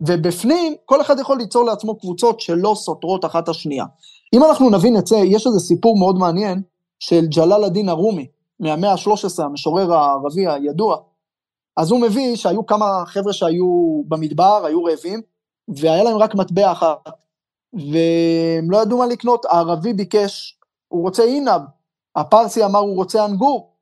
[0.00, 3.84] ובפנים, כל אחד יכול ליצור לעצמו קבוצות שלא סותרות אחת השנייה.
[4.34, 6.62] אם אנחנו נבין את זה, יש איזה סיפור מאוד מעניין
[6.98, 8.26] של ג'לאל א-דין א-רומי,
[8.60, 10.96] מהמאה ה-13, המשורר הערבי הידוע.
[11.76, 15.20] אז הוא מביא שהיו כמה חבר'ה שהיו במדבר, היו רעבים,
[15.68, 17.25] והיה להם רק מטבע אחת.
[17.76, 20.58] והם לא ידעו מה לקנות, הערבי ביקש,
[20.88, 21.60] הוא רוצה עינב,
[22.16, 23.72] הפרסי אמר הוא רוצה אנגור,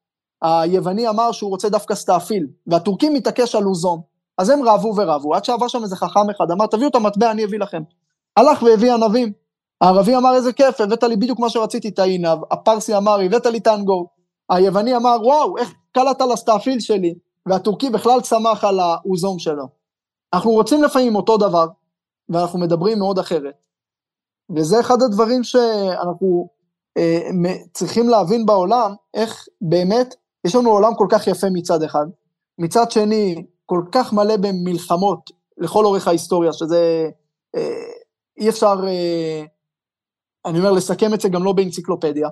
[0.42, 4.00] היווני אמר שהוא רוצה דווקא סטאפיל, והטורקי מתעקש על אוזון.
[4.38, 7.44] אז הם רבו ורבו, עד שעבר שם איזה חכם אחד, אמר תביאו את המטבע, אני
[7.44, 7.82] אביא לכם.
[8.36, 9.32] הלך והביא ענבים.
[9.80, 13.58] הערבי אמר איזה כיף, הבאת לי בדיוק מה שרציתי, את העינב, הפרסי אמר, הבאת לי
[13.58, 14.08] את האנגור.
[14.50, 17.14] היווני אמר, וואו, איך קלט על הסטאפיל שלי,
[17.46, 19.64] והטורקי בכלל צמח על האוזון שלו.
[20.34, 21.66] אנחנו רוצים לפעמים אותו דבר,
[22.28, 23.54] ואנחנו מדברים מאוד אחרת.
[24.56, 26.48] וזה אחד הדברים שאנחנו
[26.96, 27.30] אה,
[27.72, 30.14] צריכים להבין בעולם, איך באמת
[30.46, 32.06] יש לנו עולם כל כך יפה מצד אחד,
[32.58, 37.10] מצד שני כל כך מלא במלחמות לכל אורך ההיסטוריה, שזה
[37.56, 37.84] אה,
[38.38, 39.44] אי אפשר, אה,
[40.44, 42.28] אני אומר, לסכם את זה גם לא באנציקלופדיה.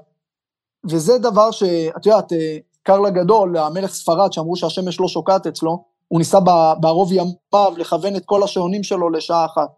[0.90, 6.18] וזה דבר שאת יודעת, אה, קרל הגדול, המלך ספרד, שאמרו שהשמש לא שוקעת אצלו, הוא
[6.18, 6.38] ניסה
[6.80, 9.68] בערוב ימיו לכוון את כל השעונים שלו לשעה אחת.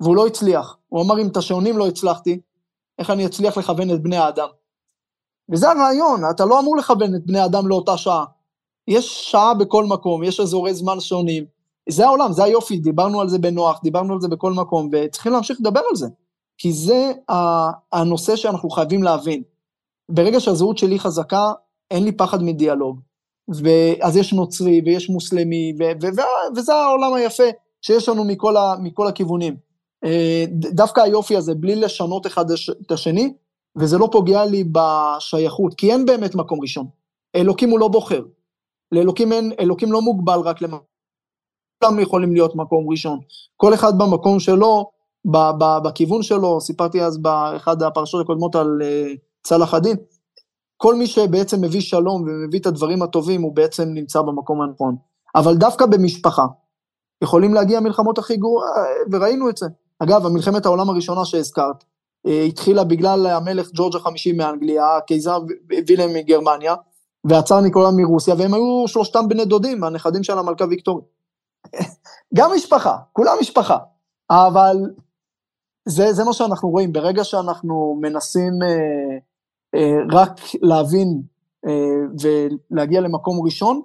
[0.00, 0.77] והוא לא הצליח.
[0.88, 2.40] הוא אמר, אם את השעונים לא הצלחתי,
[2.98, 4.48] איך אני אצליח לכוון את בני האדם?
[5.50, 8.24] וזה הרעיון, אתה לא אמור לכוון את בני האדם לאותה שעה.
[8.88, 11.44] יש שעה בכל מקום, יש אזורי זמן שונים.
[11.88, 15.60] זה העולם, זה היופי, דיברנו על זה בנוח, דיברנו על זה בכל מקום, וצריכים להמשיך
[15.60, 16.06] לדבר על זה.
[16.58, 17.12] כי זה
[17.92, 19.42] הנושא שאנחנו חייבים להבין.
[20.08, 21.52] ברגע שהזהות שלי חזקה,
[21.90, 23.00] אין לי פחד מדיאלוג.
[23.48, 27.42] ואז יש נוצרי ויש מוסלמי, ו- ו- ו- וזה העולם היפה
[27.82, 29.56] שיש לנו מכל, ה- מכל הכיוונים.
[30.04, 32.44] אה, דווקא היופי הזה, בלי לשנות אחד
[32.86, 33.34] את השני,
[33.76, 36.86] וזה לא פוגע לי בשייכות, כי אין באמת מקום ראשון.
[37.36, 38.22] אלוקים הוא לא בוחר.
[38.92, 40.98] לאלוקים אין, אלוקים לא מוגבל רק למקום.
[41.84, 43.20] כולם יכולים להיות מקום ראשון.
[43.56, 44.90] כל אחד במקום שלו,
[45.24, 49.96] ב- ב- בכיוון שלו, סיפרתי אז באחד הפרשות הקודמות על uh, צלאח א-דין,
[50.76, 54.96] כל מי שבעצם מביא שלום ומביא את הדברים הטובים, הוא בעצם נמצא במקום הנכון.
[55.34, 56.46] אבל דווקא במשפחה,
[57.24, 58.64] יכולים להגיע מלחמות הכי גרועות,
[59.12, 59.66] וראינו את זה.
[60.02, 61.84] אגב, המלחמת העולם הראשונה שהזכרת,
[62.26, 65.38] אה, התחילה בגלל המלך ג'ורג' החמישי מאנגליה, הקיסר
[65.86, 66.74] וילם מגרמניה,
[67.24, 71.04] והצאר ניקולה מרוסיה, והם היו שלושתם בני דודים, הנכדים של המלכה ויקטוריה.
[72.36, 73.76] גם משפחה, כולם משפחה,
[74.30, 74.76] אבל
[75.88, 79.18] זה, זה מה שאנחנו רואים, ברגע שאנחנו מנסים אה,
[79.74, 81.22] אה, רק להבין
[81.66, 82.26] אה,
[82.70, 83.82] ולהגיע למקום ראשון,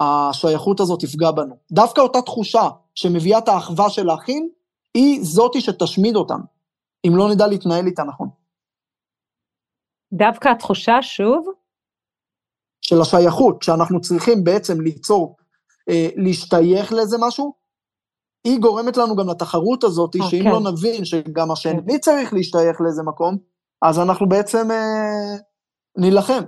[0.00, 1.54] השייכות הזאת תפגע בנו.
[1.72, 4.48] דווקא אותה תחושה שמביאה את האחווה של האחים,
[4.96, 6.40] היא זאתי שתשמיד אותם,
[7.06, 8.28] אם לא נדע להתנהל איתה נכון.
[10.12, 11.46] דווקא התחושה, שוב?
[12.80, 15.36] של השייכות, שאנחנו צריכים בעצם ליצור,
[15.88, 17.54] אה, להשתייך לאיזה משהו,
[18.44, 20.30] היא גורמת לנו גם לתחרות הזאת, okay.
[20.30, 20.52] שאם אוקיי.
[20.52, 21.98] לא נבין שגם השני okay.
[21.98, 23.36] צריך להשתייך לאיזה מקום,
[23.82, 25.36] אז אנחנו בעצם אה,
[25.96, 26.42] נילחם.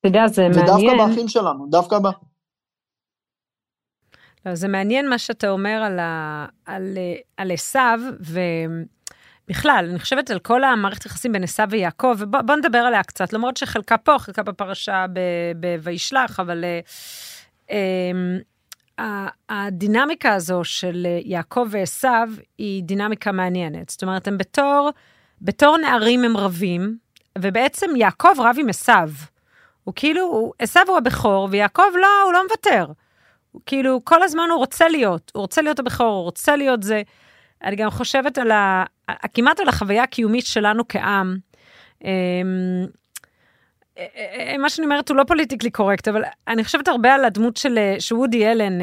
[0.00, 0.90] אתה יודע, זה ודווקא מעניין.
[0.90, 2.08] ודווקא באחים שלנו, דווקא ב...
[4.52, 6.00] זה מעניין מה שאתה אומר על,
[6.66, 6.98] על,
[7.36, 8.00] על עשיו,
[9.48, 13.56] ובכלל, אני חושבת על כל המערכת יחסים בין עשיו ויעקב, ובוא נדבר עליה קצת, למרות
[13.56, 15.06] שחלקה פה, חלקה בפרשה
[15.60, 16.80] ב"וישלח", אבל אה,
[18.98, 22.28] אה, הדינמיקה הזו של יעקב ועשיו
[22.58, 23.90] היא דינמיקה מעניינת.
[23.90, 24.90] זאת אומרת, הם בתור,
[25.40, 26.98] בתור נערים הם רבים,
[27.38, 29.10] ובעצם יעקב רב עם עשיו.
[29.84, 33.03] הוא כאילו, עשיו הוא הבכור, ויעקב לא, הוא לא מוותר.
[33.66, 37.02] כאילו, כל הזמן הוא רוצה להיות, הוא רוצה להיות הבכור, הוא רוצה להיות זה.
[37.64, 38.84] אני גם חושבת על ה...
[39.34, 41.36] כמעט על החוויה הקיומית שלנו כעם.
[42.04, 42.08] אמ,
[43.98, 44.06] אה,
[44.52, 47.78] אה, מה שאני אומרת הוא לא פוליטיקלי קורקט, אבל אני חושבת הרבה על הדמות של,
[47.98, 48.78] שוודי אלן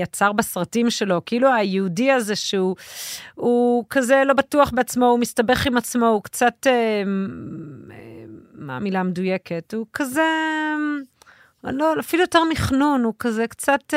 [0.00, 2.76] יצר בסרטים שלו, כאילו היהודי הזה שהוא
[3.34, 6.66] הוא כזה לא בטוח בעצמו, הוא מסתבך עם עצמו, הוא קצת,
[8.54, 9.74] מה המילה המדויקת?
[9.74, 10.22] הוא כזה,
[11.64, 13.94] לא, אפילו יותר מחנון, הוא כזה קצת,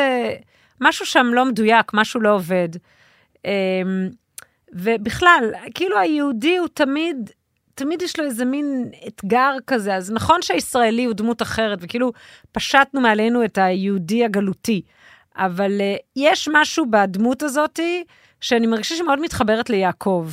[0.82, 2.70] משהו שם לא מדויק, משהו לא עובד.
[3.46, 4.10] אמ,
[4.74, 7.30] ובכלל, כאילו היהודי הוא תמיד,
[7.76, 12.12] תמיד יש לו איזה מין אתגר כזה, אז נכון שהישראלי הוא דמות אחרת, וכאילו
[12.52, 14.82] פשטנו מעלינו את היהודי הגלותי,
[15.38, 18.04] אבל uh, יש משהו בדמות הזאתי,
[18.42, 20.30] שאני מרגישה שמאוד מתחברת ליעקב.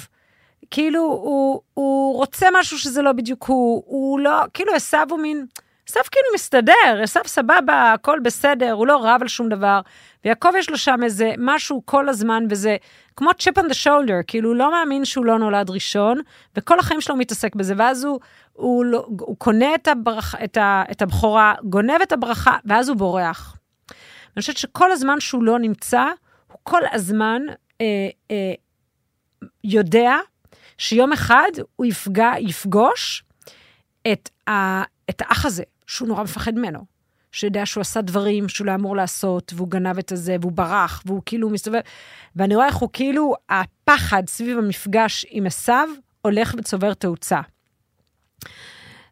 [0.70, 5.46] כאילו, הוא, הוא רוצה משהו שזה לא בדיוק הוא, הוא לא, כאילו עשו הוא מין,
[5.88, 9.80] עשו כאילו מסתדר, עשו סבבה, הכל בסדר, הוא לא רב על שום דבר.
[10.24, 12.76] ויעקב יש לו שם איזה משהו כל הזמן, וזה
[13.16, 16.20] כמו צ'יפ on the shoulder, כאילו הוא לא מאמין שהוא לא נולד ראשון,
[16.56, 18.20] וכל החיים שלו מתעסק בזה, ואז הוא,
[18.52, 22.96] הוא, לא, הוא קונה את, הברח, את, ה, את הבכורה, גונב את הברכה, ואז הוא
[22.96, 23.56] בורח.
[24.36, 26.04] אני חושבת שכל הזמן שהוא לא נמצא,
[26.48, 27.42] הוא כל הזמן
[27.80, 27.86] אה,
[28.30, 28.54] אה,
[29.64, 30.16] יודע
[30.78, 33.24] שיום אחד הוא יפגע, יפגוש
[34.12, 36.84] את, ה, את האח הזה, שהוא נורא מפחד ממנו.
[37.32, 41.22] שיודע שהוא עשה דברים שהוא לא אמור לעשות, והוא גנב את הזה, והוא ברח, והוא
[41.26, 41.80] כאילו מסתובב,
[42.36, 45.88] ואני רואה איך הוא כאילו, הפחד סביב המפגש עם עשיו
[46.22, 47.40] הולך וצובר תאוצה.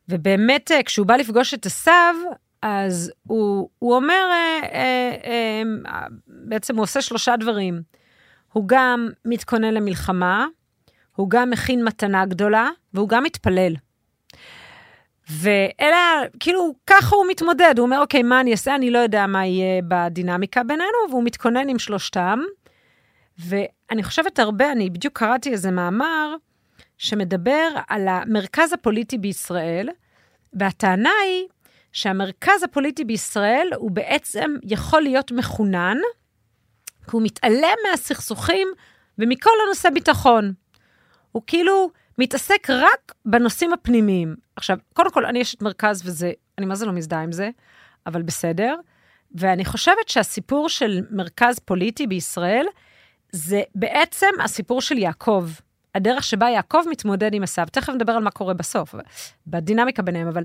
[0.08, 2.14] ובאמת, אה, כשהוא בא לפגוש את עשיו,
[2.62, 7.82] אז הוא, הוא אומר, אה, אה, אה, בעצם הוא עושה שלושה דברים.
[8.52, 10.46] הוא גם מתכונן למלחמה,
[11.16, 13.74] הוא גם מכין מתנה גדולה, והוא גם מתפלל.
[15.30, 18.74] ואלה, כאילו, ככה הוא מתמודד, הוא אומר, אוקיי, מה אני אעשה?
[18.74, 22.38] אני לא יודע מה יהיה בדינמיקה בינינו, והוא מתכונן עם שלושתם.
[23.38, 26.34] ואני חושבת הרבה, אני בדיוק קראתי איזה מאמר
[26.98, 29.88] שמדבר על המרכז הפוליטי בישראל,
[30.52, 31.46] והטענה היא
[31.92, 35.96] שהמרכז הפוליטי בישראל הוא בעצם יכול להיות מחונן,
[37.04, 38.68] כי הוא מתעלם מהסכסוכים
[39.18, 40.52] ומכל הנושא ביטחון.
[41.32, 41.90] הוא כאילו
[42.20, 44.36] מתעסק רק בנושאים הפנימיים.
[44.56, 47.50] עכשיו, קודם כל, אני אשת מרכז וזה, אני מה זה לא מזדהה עם זה,
[48.06, 48.76] אבל בסדר.
[49.34, 52.66] ואני חושבת שהסיפור של מרכז פוליטי בישראל,
[53.32, 55.48] זה בעצם הסיפור של יעקב.
[55.94, 57.66] הדרך שבה יעקב מתמודד עם עשיו.
[57.72, 58.94] תכף נדבר על מה קורה בסוף,
[59.46, 60.44] בדינמיקה ביניהם, אבל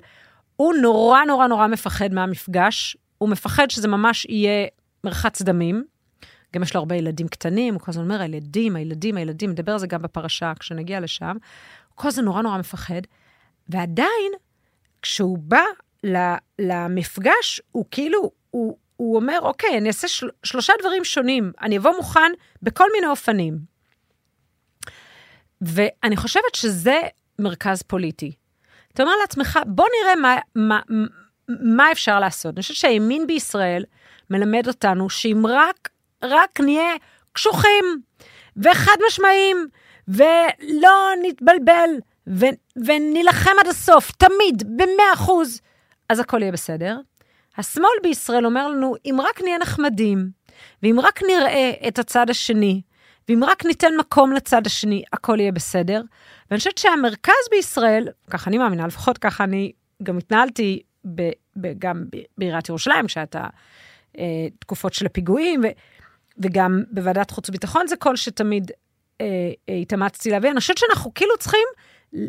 [0.55, 4.67] הוא נורא נורא נורא מפחד מהמפגש, הוא מפחד שזה ממש יהיה
[5.03, 5.83] מרחץ דמים.
[6.55, 9.79] גם יש לו הרבה ילדים קטנים, הוא כל הזמן אומר, הילדים, הילדים, הילדים, נדבר על
[9.79, 11.37] זה גם בפרשה כשנגיע לשם.
[11.95, 13.01] כל הזמן נורא נורא מפחד,
[13.69, 14.31] ועדיין,
[15.01, 15.63] כשהוא בא
[16.59, 21.91] למפגש, הוא כאילו, הוא, הוא אומר, אוקיי, אני אעשה של, שלושה דברים שונים, אני אבוא
[21.97, 23.59] מוכן בכל מיני אופנים.
[25.61, 26.99] ואני חושבת שזה
[27.39, 28.31] מרכז פוליטי.
[28.93, 30.79] אתה אומר לעצמך, בוא נראה מה, מה,
[31.47, 32.55] מה אפשר לעשות.
[32.55, 33.83] אני חושבת שהימין בישראל
[34.29, 35.89] מלמד אותנו שאם רק
[36.29, 36.93] רק נהיה
[37.33, 37.85] קשוחים
[38.57, 39.67] וחד משמעיים,
[40.07, 41.89] ולא נתבלבל,
[42.27, 45.61] ו- ונילחם עד הסוף, תמיד, במאה אחוז,
[46.09, 46.97] אז הכל יהיה בסדר.
[47.57, 50.29] השמאל בישראל אומר לנו, אם רק נהיה נחמדים,
[50.83, 52.81] ואם רק נראה את הצד השני,
[53.29, 56.01] ואם רק ניתן מקום לצד השני, הכל יהיה בסדר.
[56.49, 59.71] ואני חושבת שהמרכז בישראל, ככה אני מאמינה, לפחות ככה אני
[60.03, 60.81] גם התנהלתי
[61.15, 62.05] ב, ב, גם
[62.37, 63.47] בעיריית ירושלים, כשהייתה
[64.17, 65.67] אה, תקופות של הפיגועים, ו,
[66.37, 68.71] וגם בוועדת חוץ וביטחון זה קול שתמיד
[69.21, 69.25] אה,
[69.69, 70.51] אה, התאמצתי להביא.
[70.51, 71.67] אני חושבת שאנחנו כאילו צריכים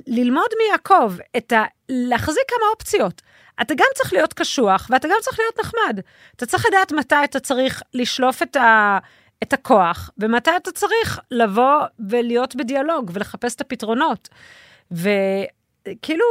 [0.06, 1.64] ללמוד מיעקב את ה...
[1.88, 3.22] להחזיק כמה אופציות.
[3.62, 6.00] אתה גם צריך להיות קשוח, ואתה גם צריך להיות נחמד.
[6.36, 8.98] אתה צריך לדעת מתי אתה צריך לשלוף את, ה,
[9.42, 14.28] את הכוח, ומתי אתה צריך לבוא ולהיות בדיאלוג ולחפש את הפתרונות.
[14.90, 16.24] וכאילו,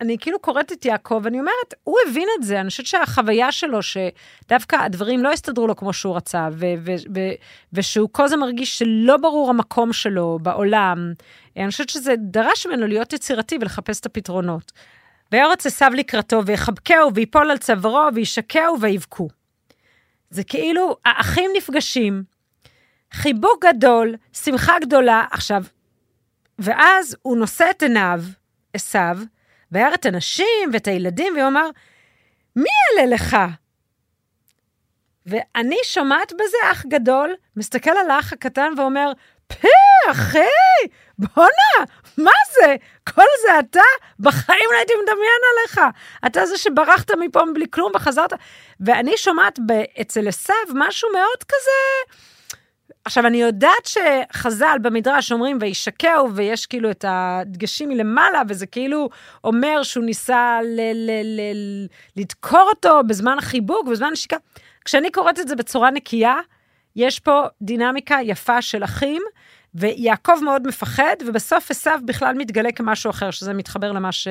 [0.00, 3.78] אני כאילו קוראת את יעקב, ואני אומרת, הוא הבין את זה, אני חושבת שהחוויה שלו,
[3.82, 7.34] שדווקא הדברים לא הסתדרו לו כמו שהוא רצה, ו- ו- ו-
[7.72, 11.12] ושהוא כל הזמן מרגיש שלא ברור המקום שלו בעולם,
[11.56, 14.72] אני חושבת שזה דרש ממנו להיות יצירתי ולחפש את הפתרונות.
[15.32, 19.28] ויורץ עשיו לקראתו, ויחבקהו, ויפול על צווארו, וישקהו, ויבכו.
[20.30, 22.22] זה כאילו, האחים נפגשים,
[23.12, 25.24] חיבוק גדול, שמחה גדולה.
[25.30, 25.62] עכשיו,
[26.58, 28.22] ואז הוא נושא את עיניו,
[28.74, 29.18] עשיו,
[29.72, 31.70] וירא את הנשים ואת הילדים, והוא אמר,
[32.56, 33.36] מי אלה לך?
[35.26, 39.12] ואני שומעת בזה אח גדול, מסתכל על האח הקטן ואומר,
[39.46, 39.68] פה,
[40.10, 42.76] אחי, בואנה, מה זה?
[43.14, 43.80] כל זה אתה?
[44.20, 45.80] בחיים לא הייתי מדמיין עליך.
[46.26, 48.32] אתה זה שברחת מפה בלי כלום וחזרת.
[48.80, 49.58] ואני שומעת
[50.00, 52.14] אצל עשיו משהו מאוד כזה...
[53.10, 59.08] עכשיו, אני יודעת שחז"ל במדרש אומרים וישקעו, ויש כאילו את הדגשים מלמעלה, וזה כאילו
[59.44, 64.36] אומר שהוא ניסה ל- ל- ל- לדקור אותו בזמן החיבוק, בזמן השיקה.
[64.84, 66.36] כשאני קוראת את זה בצורה נקייה,
[66.96, 69.22] יש פה דינמיקה יפה של אחים,
[69.74, 74.28] ויעקב מאוד מפחד, ובסוף עשיו בכלל מתגלה כמשהו אחר, שזה מתחבר למה, ש...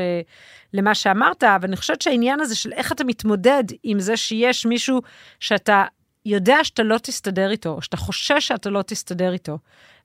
[0.73, 5.01] למה שאמרת, ואני חושבת שהעניין הזה של איך אתה מתמודד עם זה שיש מישהו
[5.39, 5.85] שאתה
[6.25, 9.57] יודע שאתה לא תסתדר איתו, או שאתה חושש שאתה לא תסתדר איתו.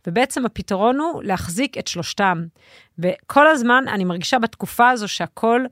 [0.07, 2.45] ובעצם הפתרון הוא להחזיק את שלושתם.
[2.99, 5.65] וכל הזמן אני מרגישה בתקופה הזו שהכל,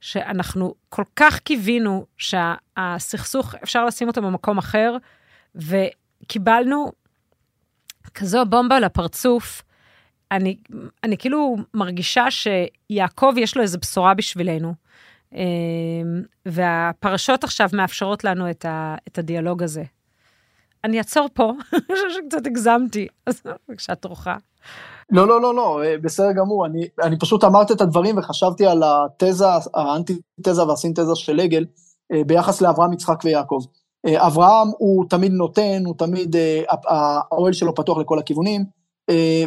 [0.00, 4.96] שאנחנו כל כך קיווינו שהסכסוך, אפשר לשים אותו במקום אחר,
[5.54, 6.92] וקיבלנו
[8.14, 9.62] כזו בומבה לפרצוף.
[10.30, 10.56] אני,
[11.04, 14.74] אני כאילו מרגישה שיעקב יש לו איזו בשורה בשבילנו.
[15.34, 19.82] אמ, והפרשות עכשיו מאפשרות לנו את, ה, את הדיאלוג הזה.
[20.84, 24.28] אני אעצור פה, אני חושבת שקצת הגזמתי, אז בבקשה תורך.
[25.10, 26.66] לא, לא, לא, לא, אה, בסדר גמור.
[26.66, 31.64] אני, אני פשוט אמרת את הדברים וחשבתי על התזה, האנטי-תזה והסינתזה של עגל
[32.12, 33.60] אה, ביחס לאברהם, יצחק ויעקב.
[34.06, 36.36] אה, אברהם הוא תמיד נותן, הוא תמיד,
[36.68, 38.64] האוהל שלו פתוח לכל הכיוונים,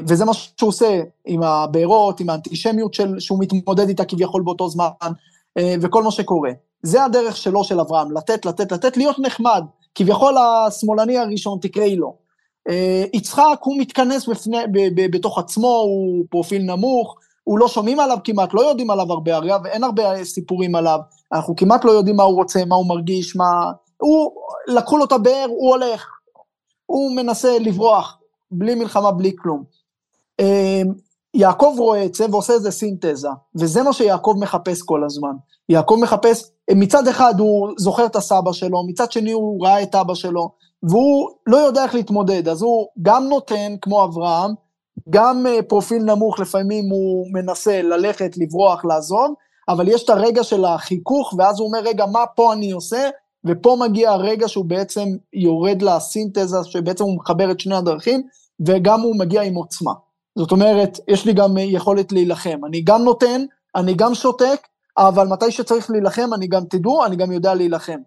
[0.08, 4.88] וזה מה שהוא עושה עם הבארות, עם האנטישמיות של, שהוא מתמודד איתה כביכול באותו זמן,
[5.82, 6.52] וכל מה שקורה.
[6.84, 9.64] זה הדרך שלו, של אברהם, לתת, לתת, לתת, להיות נחמד.
[9.96, 12.16] כביכול השמאלני הראשון, תקראי לו.
[12.70, 18.00] אה, יצחק הוא מתכנס בפני, ב, ב, בתוך עצמו, הוא פרופיל נמוך, הוא לא שומעים
[18.00, 21.00] עליו כמעט, לא יודעים עליו הרבה, הרי אין הרבה סיפורים עליו,
[21.34, 23.72] אנחנו כמעט לא יודעים מה הוא רוצה, מה הוא מרגיש, מה...
[23.98, 24.32] הוא,
[24.68, 26.08] לקחו לו את הבאר, הוא הולך,
[26.86, 28.18] הוא מנסה לברוח,
[28.52, 29.64] בלי מלחמה, בלי כלום.
[31.36, 35.34] יעקב רואה את זה ועושה איזה סינתזה, וזה מה שיעקב מחפש כל הזמן.
[35.70, 40.14] יעקב מחפש, מצד אחד הוא זוכר את הסבא שלו, מצד שני הוא ראה את אבא
[40.14, 40.50] שלו,
[40.84, 44.52] והוא לא יודע איך להתמודד, אז הוא גם נותן, כמו אברהם,
[45.10, 49.34] גם אה, פרופיל נמוך, לפעמים הוא מנסה ללכת, לברוח, לעזוב,
[49.70, 53.10] אבל יש את הרגע של החיכוך, ואז הוא אומר, רגע, מה פה אני עושה?
[53.46, 58.24] ופה מגיע הרגע שהוא בעצם יורד לסינתזה, שבעצם הוא מחבר את שני הדרכים,
[58.66, 59.92] וגם הוא מגיע עם עוצמה.
[60.36, 62.60] זאת אומרת, יש לי גם יכולת להילחם.
[62.68, 63.42] אני גם נותן,
[63.76, 64.68] אני גם שותק,
[64.98, 67.98] אבל מתי שצריך להילחם, אני גם, תדעו, אני גם יודע להילחם.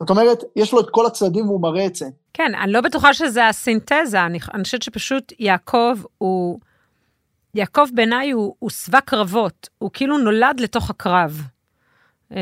[0.00, 2.06] זאת אומרת, יש לו את כל הצדדים והוא מראה את זה.
[2.34, 6.58] כן, אני לא בטוחה שזה הסינתזה, אני, אני חושבת שפשוט יעקב הוא...
[7.54, 11.42] יעקב בעיניי הוא, הוא שבע קרבות, הוא כאילו נולד לתוך הקרב,
[12.32, 12.38] אה,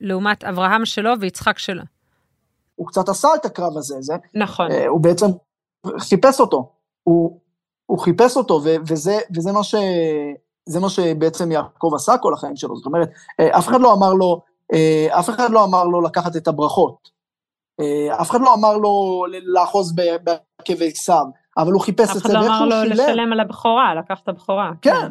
[0.00, 1.82] לעומת אברהם שלו ויצחק שלו.
[2.74, 4.14] הוא קצת עשה את הקרב הזה, זה.
[4.34, 4.70] נכון.
[4.70, 5.26] אה, הוא בעצם
[5.98, 6.72] חיפש אותו.
[7.02, 7.40] הוא,
[7.90, 9.74] הוא חיפש אותו, וזה, וזה מה, ש,
[10.80, 12.76] מה שבעצם יעקב עשה כל החיים שלו.
[12.76, 14.40] זאת אומרת, אה, אף אחד לא אמר לו,
[14.72, 17.10] אה, אף אחד לא אמר לו לקחת את הברכות.
[17.80, 21.24] אה, אף אחד לא אמר לו לאחוז בעקבי עשיו,
[21.58, 24.70] אבל הוא חיפש את זה, אף אחד לא אמר לו לשלם על הבכורה, לקחת הבכורה.
[24.82, 25.08] כן.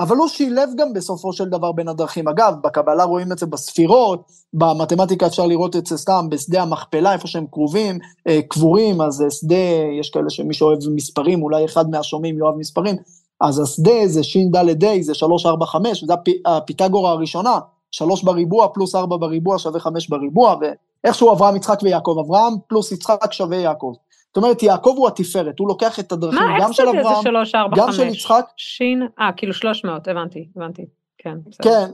[0.00, 2.28] אבל הוא שילב גם בסופו של דבר בין הדרכים.
[2.28, 7.28] אגב, בקבלה רואים את זה בספירות, במתמטיקה אפשר לראות את זה סתם בשדה המכפלה, איפה
[7.28, 9.54] שהם קרובים, אה, קבורים, אז שדה,
[10.00, 12.96] יש כאלה שמי שאוהב מספרים, אולי אחד מהשומעים יאהב מספרים,
[13.40, 16.14] אז השדה זה ש"ד ה' זה 3, 4, 5, וזה
[16.46, 17.58] הפיתגורה הראשונה,
[17.90, 23.32] 3 בריבוע פלוס 4 בריבוע שווה 5 בריבוע, ואיכשהו אברהם, יצחק ויעקב, אברהם פלוס יצחק
[23.32, 23.92] שווה יעקב.
[24.30, 28.44] זאת אומרת, יעקב הוא התפארת, הוא לוקח את הדרכים גם של אברהם, גם של יצחק.
[28.56, 30.86] שין, אה, כאילו 300, הבנתי, הבנתי.
[31.22, 31.90] כן, כן,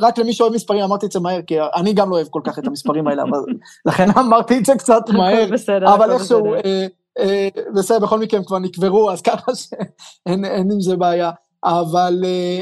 [0.00, 2.58] רק למי שאוהב מספרים אמרתי את זה מהר, כי אני גם לא אוהב כל כך
[2.58, 3.38] את המספרים האלה, אבל
[3.88, 6.86] לכן אמרתי את זה קצת מהר, בסדר, אבל איכשהו, אה,
[7.18, 11.30] אה, בסדר, בכל מקרה הם כבר נקברו, אז ככה שאין עם זה בעיה,
[11.64, 12.60] אבל אה,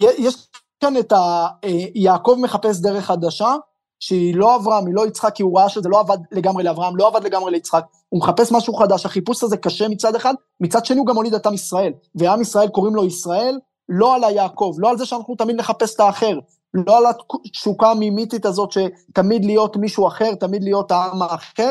[0.00, 0.48] יש
[0.80, 1.46] כאן את ה...
[1.94, 3.54] יעקב מחפש דרך חדשה,
[4.00, 7.06] שהיא לא אברהם, היא לא יצחק, כי הוא ראה שזה לא עבד לגמרי לאברהם, לא
[7.06, 11.06] עבד לגמרי ליצחק, הוא מחפש משהו חדש, החיפוש הזה קשה מצד אחד, מצד שני הוא
[11.06, 13.58] גם הוליד את עם ישראל, ועם ישראל קוראים לו ישראל,
[13.88, 16.38] לא על היעקב, לא על זה שאנחנו תמיד נחפש את האחר,
[16.74, 17.04] לא על
[17.46, 21.70] התשוקה המימיתית הזאת שתמיד להיות מישהו אחר, תמיד להיות העם האחר,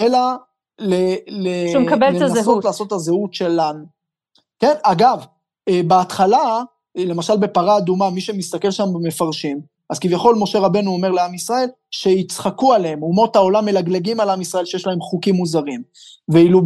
[0.00, 0.18] אלא
[0.78, 0.94] ל,
[1.28, 1.48] ל,
[2.20, 3.84] לנסות לעשות את הזהות שלנו.
[4.58, 5.24] כן, אגב,
[5.68, 6.62] אה, בהתחלה,
[6.96, 12.72] למשל בפרה אדומה, מי שמסתכל שם במפרשים, אז כביכול משה רבנו אומר לעם ישראל שיצחקו
[12.72, 15.82] עליהם, אומות העולם מלגלגים על עם ישראל שיש להם חוקים מוזרים.
[16.28, 16.60] ואילו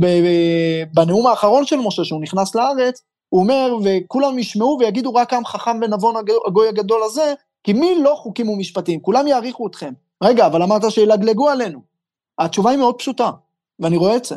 [0.95, 5.79] בנאום האחרון של משה, שהוא נכנס לארץ, הוא אומר, וכולם ישמעו ויגידו רק עם חכם
[5.83, 6.15] ונבון
[6.47, 9.01] הגוי הגדול הזה, כי מי לא חוקים ומשפטים?
[9.01, 9.93] כולם יעריכו אתכם.
[10.23, 11.81] רגע, אבל אמרת שילגלגו עלינו.
[12.39, 13.31] התשובה היא מאוד פשוטה,
[13.79, 14.37] ואני רואה את זה.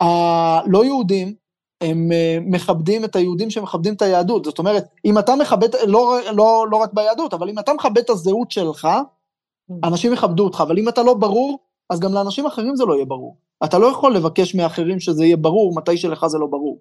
[0.00, 1.34] הלא יהודים
[1.80, 4.44] הם אה, מכבדים את היהודים שמכבדים את היהדות.
[4.44, 8.10] זאת אומרת, אם אתה מכבד, לא, לא, לא רק ביהדות, אבל אם אתה מכבד את
[8.10, 9.74] הזהות שלך, mm.
[9.84, 11.58] אנשים יכבדו אותך, אבל אם אתה לא ברור,
[11.90, 13.36] אז גם לאנשים אחרים זה לא יהיה ברור.
[13.64, 16.78] אתה לא יכול לבקש מאחרים שזה יהיה ברור, מתי שלך זה לא ברור.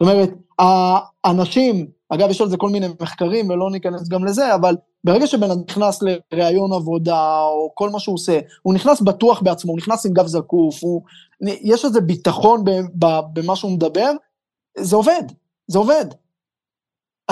[0.00, 0.30] זאת אומרת,
[1.24, 5.50] האנשים, אגב, יש על זה כל מיני מחקרים, ולא ניכנס גם לזה, אבל ברגע שבן
[5.50, 6.00] אדם נכנס
[6.32, 10.26] לראיון עבודה, או כל מה שהוא עושה, הוא נכנס בטוח בעצמו, הוא נכנס עם גב
[10.26, 11.02] זקוף, הוא,
[11.40, 12.64] יש איזה ביטחון
[13.32, 14.12] במה שהוא מדבר,
[14.78, 15.22] זה עובד,
[15.66, 16.06] זה עובד.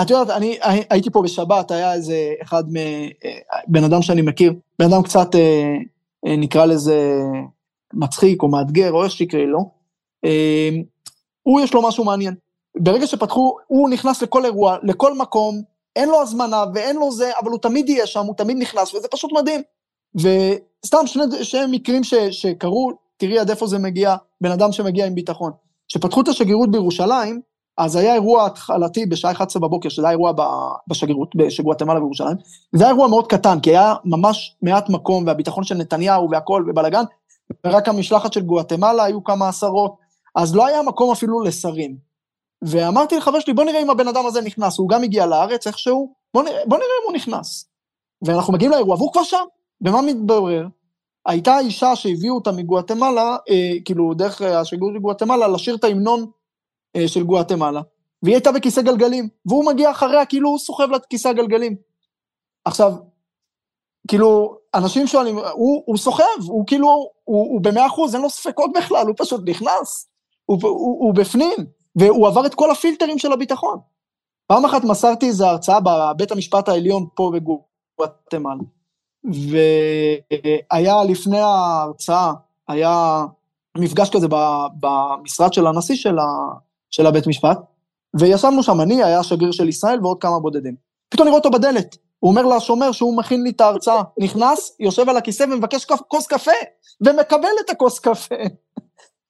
[0.01, 0.57] את יודעת, אני
[0.89, 2.75] הייתי פה בשבת, היה איזה אחד, מ,
[3.67, 5.75] בן אדם שאני מכיר, בן אדם קצת, אה,
[6.27, 7.21] אה, נקרא לזה,
[7.93, 9.69] מצחיק או מאתגר, או איך שיקראי לו,
[10.25, 10.69] אה,
[11.43, 12.35] הוא יש לו משהו מעניין.
[12.77, 15.61] ברגע שפתחו, הוא נכנס לכל אירוע, לכל מקום,
[15.95, 19.07] אין לו הזמנה ואין לו זה, אבל הוא תמיד יהיה שם, הוא תמיד נכנס, וזה
[19.07, 19.61] פשוט מדהים.
[20.15, 25.15] וסתם שני, שני מקרים ש, שקרו, תראי עד איפה זה מגיע, בן אדם שמגיע עם
[25.15, 25.51] ביטחון.
[25.87, 27.41] כשפתחו את השגרירות בירושלים,
[27.77, 30.31] אז היה אירוע התחלתי בשעה 11 בבוקר, שזה היה אירוע
[30.87, 32.37] בשגרירות, בשגואטמלה בירושלים,
[32.75, 37.03] זה היה אירוע מאוד קטן, כי היה ממש מעט מקום, והביטחון של נתניהו והכל, ובלאגן,
[37.65, 39.95] ורק המשלחת של גואטמלה היו כמה עשרות,
[40.35, 41.97] אז לא היה מקום אפילו לשרים.
[42.61, 46.13] ואמרתי לחבר שלי, בוא נראה אם הבן אדם הזה נכנס, הוא גם הגיע לארץ איכשהו,
[46.33, 47.69] בוא נראה, בוא נראה אם הוא נכנס.
[48.25, 49.45] ואנחנו מגיעים לאירוע, והוא כבר שם,
[49.81, 50.67] ומה מתברר?
[51.25, 56.25] הייתה אישה שהביאו אותה מגואטמלה, אה, כאילו דרך השגרירות של גואטמלה, לשיר את ההמנון
[56.95, 57.81] אה, של גואטמלה,
[58.23, 61.75] והיא הייתה בכיסא גלגלים, והוא מגיע אחריה כאילו הוא סוחב לה את כיסא הגלגלים.
[62.65, 62.93] עכשיו,
[64.07, 66.87] כאילו, אנשים שואלים, הוא, הוא סוחב, הוא כאילו,
[67.23, 70.09] הוא, הוא במאה אחוז, אין לו ספקות בכלל, הוא פשוט נכנס,
[70.45, 71.57] הוא, הוא, הוא, בפנים,
[71.95, 73.79] והוא עבר את כל הפילטרים של הביטחון.
[74.47, 78.63] פעם אחת מסרתי איזו הרצאה בבית המשפט העליון פה בגואטמלה,
[79.33, 82.33] והיה לפני ההרצאה,
[82.67, 83.25] היה
[83.77, 84.27] מפגש כזה
[84.79, 86.25] במשרד של הנשיא של, ה,
[86.91, 87.57] של הבית משפט,
[88.19, 90.75] וישבנו שם, אני, היה שגריר של ישראל ועוד כמה בודדים.
[91.09, 95.17] פתאום נראה אותו בדלת, הוא אומר לשומר שהוא מכין לי את ההרצאה, נכנס, יושב על
[95.17, 96.51] הכיסא ומבקש כוס קפה,
[97.01, 98.35] ומקבל את הכוס קפה.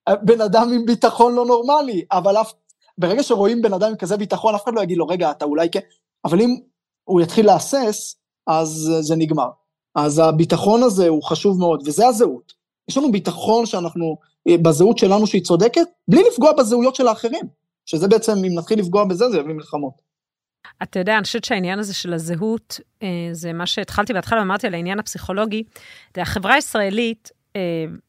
[0.26, 2.54] בן אדם עם ביטחון לא נורמלי, אבל אף,
[2.98, 5.70] ברגע שרואים בן אדם עם כזה ביטחון, אף אחד לא יגיד לו, רגע, אתה אולי
[5.70, 5.80] כן,
[6.26, 6.56] אבל אם
[7.04, 8.16] הוא יתחיל להסס,
[8.48, 9.50] אז זה נגמר.
[9.96, 12.54] אז הביטחון הזה הוא חשוב מאוד, וזה הזהות.
[12.89, 14.18] יש לנו ביטחון שאנחנו,
[14.50, 17.46] בזהות שלנו שהיא צודקת, בלי לפגוע בזהויות של האחרים,
[17.86, 20.06] שזה בעצם, אם נתחיל לפגוע בזה, זה יביא מלחמות.
[20.84, 24.74] אתה יודע, אני חושבת שהעניין הזה של הזהות, אה, זה מה שהתחלתי בהתחלה, אמרתי על
[24.74, 25.64] העניין הפסיכולוגי.
[26.18, 27.62] החברה הישראלית, אה,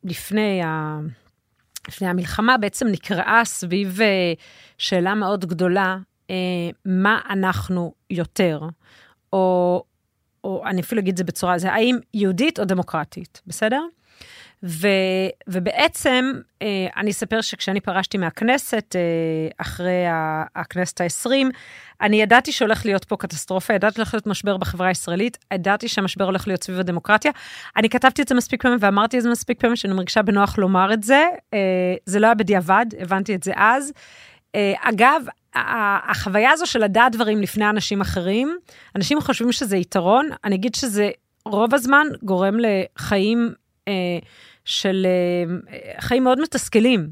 [0.04, 0.98] לפני, ה...
[1.88, 4.32] לפני המלחמה, בעצם נקראה סביב אה,
[4.78, 5.96] שאלה מאוד גדולה,
[6.84, 8.60] מה אנחנו יותר,
[9.32, 9.82] או,
[10.46, 13.82] או אני אפילו אגיד את זה בצורה, זה האם יהודית או דמוקרטית, בסדר?
[14.62, 14.88] ו,
[15.48, 16.32] ובעצם,
[16.62, 19.00] אה, אני אספר שכשאני פרשתי מהכנסת, אה,
[19.58, 20.04] אחרי
[20.54, 21.30] הכנסת ה-20,
[22.00, 26.48] אני ידעתי שהולך להיות פה קטסטרופה, ידעתי שהולך להיות משבר בחברה הישראלית, ידעתי שהמשבר הולך
[26.48, 27.32] להיות סביב הדמוקרטיה.
[27.76, 30.92] אני כתבתי את זה מספיק פעמים ואמרתי את זה מספיק פעמים, שאני מרגישה בנוח לומר
[30.92, 31.26] את זה.
[31.54, 33.92] אה, זה לא היה בדיעבד, הבנתי את זה אז.
[34.54, 35.22] אה, אגב,
[36.08, 38.56] החוויה הזו של לדעת דברים לפני אנשים אחרים,
[38.96, 41.10] אנשים חושבים שזה יתרון, אני אגיד שזה
[41.44, 43.52] רוב הזמן גורם לחיים
[43.88, 43.92] אה,
[44.64, 47.08] של אה, חיים מאוד מתסכלים.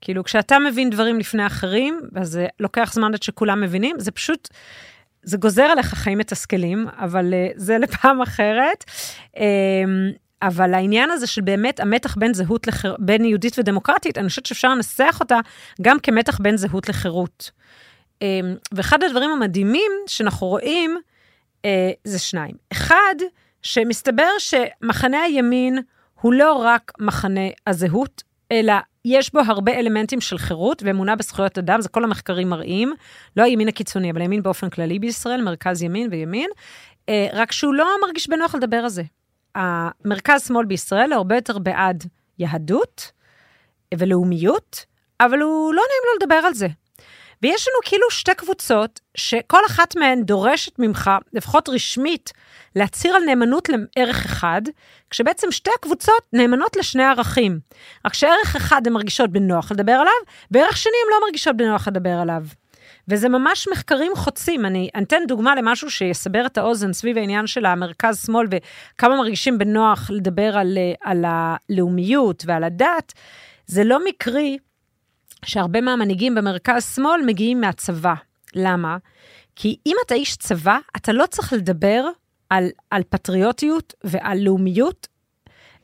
[0.00, 4.48] כאילו, כשאתה מבין דברים לפני אחרים, אז זה לוקח זמן עד שכולם מבינים, זה פשוט,
[5.22, 8.84] זה גוזר עליך חיים מתסכלים, אבל אה, זה לפעם אחרת.
[10.42, 12.96] אבל העניין הזה של באמת המתח בין זהות, לחיר...
[12.98, 15.38] בין יהודית ודמוקרטית, אני חושבת שאפשר לנסח אותה
[15.82, 17.50] גם כמתח בין זהות לחירות.
[18.72, 20.98] ואחד הדברים המדהימים שאנחנו רואים,
[22.04, 22.54] זה שניים.
[22.72, 23.14] אחד,
[23.62, 25.78] שמסתבר שמחנה הימין,
[26.20, 28.22] הוא לא רק מחנה הזהות,
[28.52, 28.72] אלא
[29.04, 32.92] יש בו הרבה אלמנטים של חירות ואמונה בזכויות אדם, זה כל המחקרים מראים,
[33.36, 36.50] לא הימין הקיצוני, אבל הימין באופן כללי בישראל, מרכז ימין וימין,
[37.08, 39.02] אה, רק שהוא לא מרגיש בנוח לדבר על זה.
[39.54, 42.04] המרכז שמאל בישראל הרבה יותר בעד
[42.38, 43.12] יהדות
[43.94, 44.84] ולאומיות,
[45.20, 46.68] אבל הוא לא נעים לו לדבר על זה.
[47.42, 52.32] ויש לנו כאילו שתי קבוצות, שכל אחת מהן דורשת ממך, לפחות רשמית,
[52.76, 54.62] להצהיר על נאמנות לערך אחד,
[55.10, 57.60] כשבעצם שתי הקבוצות נאמנות לשני ערכים.
[58.06, 60.12] רק שערך אחד הן מרגישות בנוח לדבר עליו,
[60.50, 62.42] וערך שני הן לא מרגישות בנוח לדבר עליו.
[63.10, 64.66] וזה ממש מחקרים חוצים.
[64.66, 70.56] אני אתן דוגמה למשהו שיסבר את האוזן סביב העניין של המרכז-שמאל וכמה מרגישים בנוח לדבר
[70.56, 73.12] על, על הלאומיות ועל הדת.
[73.66, 74.58] זה לא מקרי
[75.44, 78.14] שהרבה מהמנהיגים במרכז-שמאל מגיעים מהצבא.
[78.54, 78.96] למה?
[79.56, 82.04] כי אם אתה איש צבא, אתה לא צריך לדבר
[82.50, 85.08] על, על פטריוטיות ועל לאומיות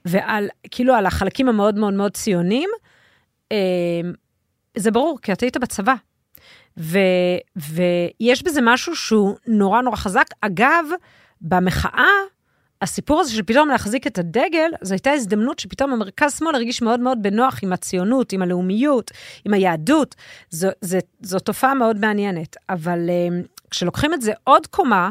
[0.05, 2.71] ועל, כאילו, על החלקים המאוד מאוד מאוד ציוניים.
[3.53, 4.01] אה,
[4.77, 5.95] זה ברור, כי אתה היית בצבא.
[6.79, 6.99] ו,
[7.57, 10.27] ויש בזה משהו שהוא נורא נורא חזק.
[10.41, 10.85] אגב,
[11.41, 12.09] במחאה,
[12.83, 17.01] הסיפור הזה של פתאום להחזיק את הדגל, זו הייתה הזדמנות שפתאום המרכז שמאל הרגיש מאוד
[17.01, 19.11] מאוד בנוח עם הציונות, עם הלאומיות,
[19.45, 20.15] עם היהדות.
[20.51, 22.57] זו, זו, זו תופעה מאוד מעניינת.
[22.69, 23.39] אבל אה,
[23.71, 25.11] כשלוקחים את זה עוד קומה,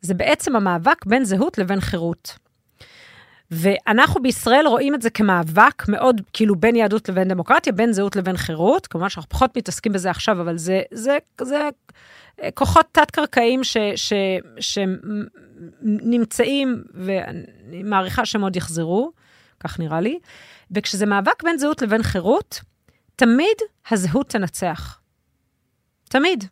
[0.00, 2.43] זה בעצם המאבק בין זהות לבין חירות.
[3.50, 8.36] ואנחנו בישראל רואים את זה כמאבק מאוד, כאילו, בין יהדות לבין דמוקרטיה, בין זהות לבין
[8.36, 8.86] חירות.
[8.86, 11.68] כמובן שאנחנו פחות מתעסקים בזה עכשיו, אבל זה, זה, זה
[12.54, 13.60] כוחות תת-קרקעיים
[15.80, 19.12] שנמצאים, ואני מעריכה שהם עוד יחזרו,
[19.60, 20.18] כך נראה לי.
[20.70, 22.60] וכשזה מאבק בין זהות לבין חירות,
[23.16, 23.56] תמיד
[23.90, 25.00] הזהות תנצח.
[26.08, 26.44] תמיד.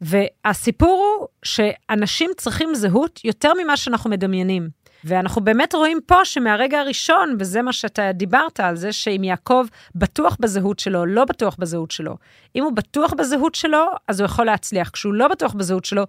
[0.00, 4.81] והסיפור הוא שאנשים צריכים זהות יותר ממה שאנחנו מדמיינים.
[5.04, 10.36] ואנחנו באמת רואים פה שמהרגע הראשון, וזה מה שאתה דיברת על זה, שאם יעקב בטוח
[10.40, 12.16] בזהות שלו, לא בטוח בזהות שלו.
[12.56, 14.90] אם הוא בטוח בזהות שלו, אז הוא יכול להצליח.
[14.90, 16.04] כשהוא לא בטוח בזהות שלו,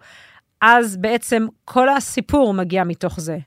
[0.61, 3.37] אז בעצם כל הסיפור מגיע מתוך זה.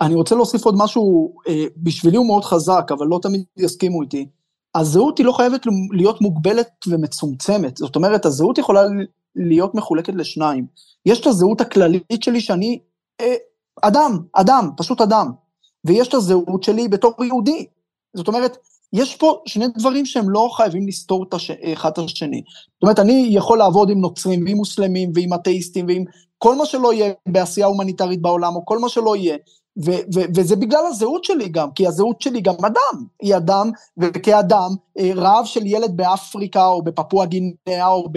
[0.00, 4.26] אני רוצה להוסיף עוד משהו, אה, בשבילי הוא מאוד חזק, אבל לא תמיד יסכימו איתי.
[4.74, 7.76] הזהות היא לא חייבת להיות מוגבלת ומצומצמת.
[7.76, 8.80] זאת אומרת, הזהות יכולה
[9.36, 10.66] להיות מחולקת לשניים.
[11.06, 12.78] יש את הזהות הכללית שלי שאני
[13.20, 13.34] אה,
[13.82, 15.30] אדם, אדם, פשוט אדם.
[15.84, 17.66] ויש את הזהות שלי בתור יהודי.
[18.16, 18.56] זאת אומרת,
[18.92, 21.26] יש פה שני דברים שהם לא חייבים לסתור.
[21.72, 22.42] אחד את השני.
[22.74, 26.04] זאת אומרת, אני יכול לעבוד עם נוצרים ועם מוסלמים ועם אתאיסטים ועם
[26.38, 29.36] כל מה שלא יהיה בעשייה הומניטרית בעולם, או כל מה שלא יהיה,
[29.84, 34.70] ו- ו- וזה בגלל הזהות שלי גם, כי הזהות שלי גם אדם, היא אדם, וכאדם,
[34.98, 38.08] אה, רעב של ילד באפריקה או בפפואה גינאה או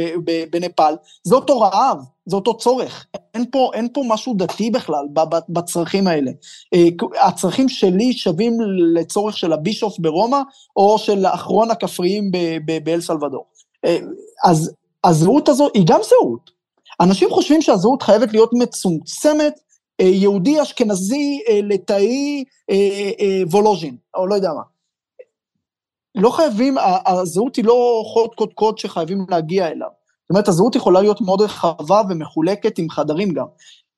[0.51, 0.93] בנפאל,
[1.23, 3.05] זה אותו רעב, זה אותו צורך.
[3.33, 5.05] אין פה, אין פה משהו דתי בכלל
[5.49, 6.31] בצרכים האלה.
[6.73, 6.87] אה,
[7.27, 8.57] הצרכים שלי שווים
[8.93, 10.41] לצורך של הבישוף ברומא,
[10.75, 12.31] או של אחרון הכפריים
[12.83, 13.45] באל סלבדור.
[13.85, 13.97] אה,
[14.45, 14.71] אז
[15.03, 16.59] הזהות הזו היא גם זהות.
[17.01, 19.59] אנשים חושבים שהזהות חייבת להיות מצומצמת
[19.99, 24.61] יהודי אשכנזי אה, לטאי אה, וולוז'ין, או לא יודע מה.
[26.15, 26.75] לא חייבים,
[27.05, 29.89] הזהות היא לא חוד קוד קוד שחייבים להגיע אליו.
[30.21, 33.45] זאת אומרת, הזהות יכולה להיות מאוד רחבה ומחולקת עם חדרים גם.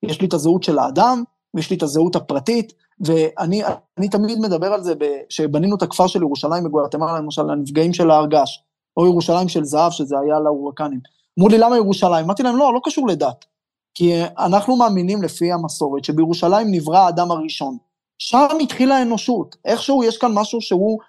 [0.04, 1.24] יש לי את הזהות של האדם,
[1.54, 4.94] ויש לי את הזהות הפרטית, ואני תמיד מדבר על זה,
[5.30, 8.60] כשבנינו את הכפר של ירושלים בגואטמלה, למשל, הנפגעים של געש,
[8.98, 11.00] או ירושלים של זהב, שזה היה להורקנים.
[11.40, 12.26] אמרו לי, למה ירושלים?
[12.26, 13.46] אמרתי להם, לא, לא קשור לדת.
[13.94, 17.78] כי אנחנו מאמינים לפי המסורת שבירושלים נברא האדם הראשון.
[18.18, 19.56] שם התחילה האנושות.
[19.66, 21.00] איכשהו יש כאן משהו שהוא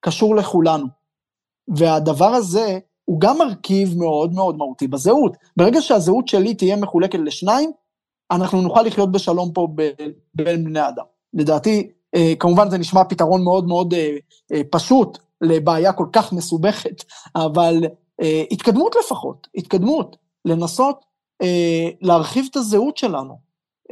[0.00, 0.86] קשור לכולנו.
[1.68, 5.36] והדבר הזה הוא גם מרכיב מאוד מאוד מהותי בזהות.
[5.56, 7.72] ברגע שהזהות שלי תהיה מחולקת לשניים,
[8.30, 9.68] אנחנו נוכל לחיות בשלום פה
[10.34, 11.04] בין בני אדם.
[11.34, 14.16] לדעתי, אה, כמובן זה נשמע פתרון מאוד מאוד אה,
[14.52, 17.04] אה, פשוט לבעיה כל כך מסובכת,
[17.36, 17.84] אבל
[18.50, 21.04] התקדמות לפחות, התקדמות, לנסות
[22.00, 23.38] להרחיב את הזהות שלנו,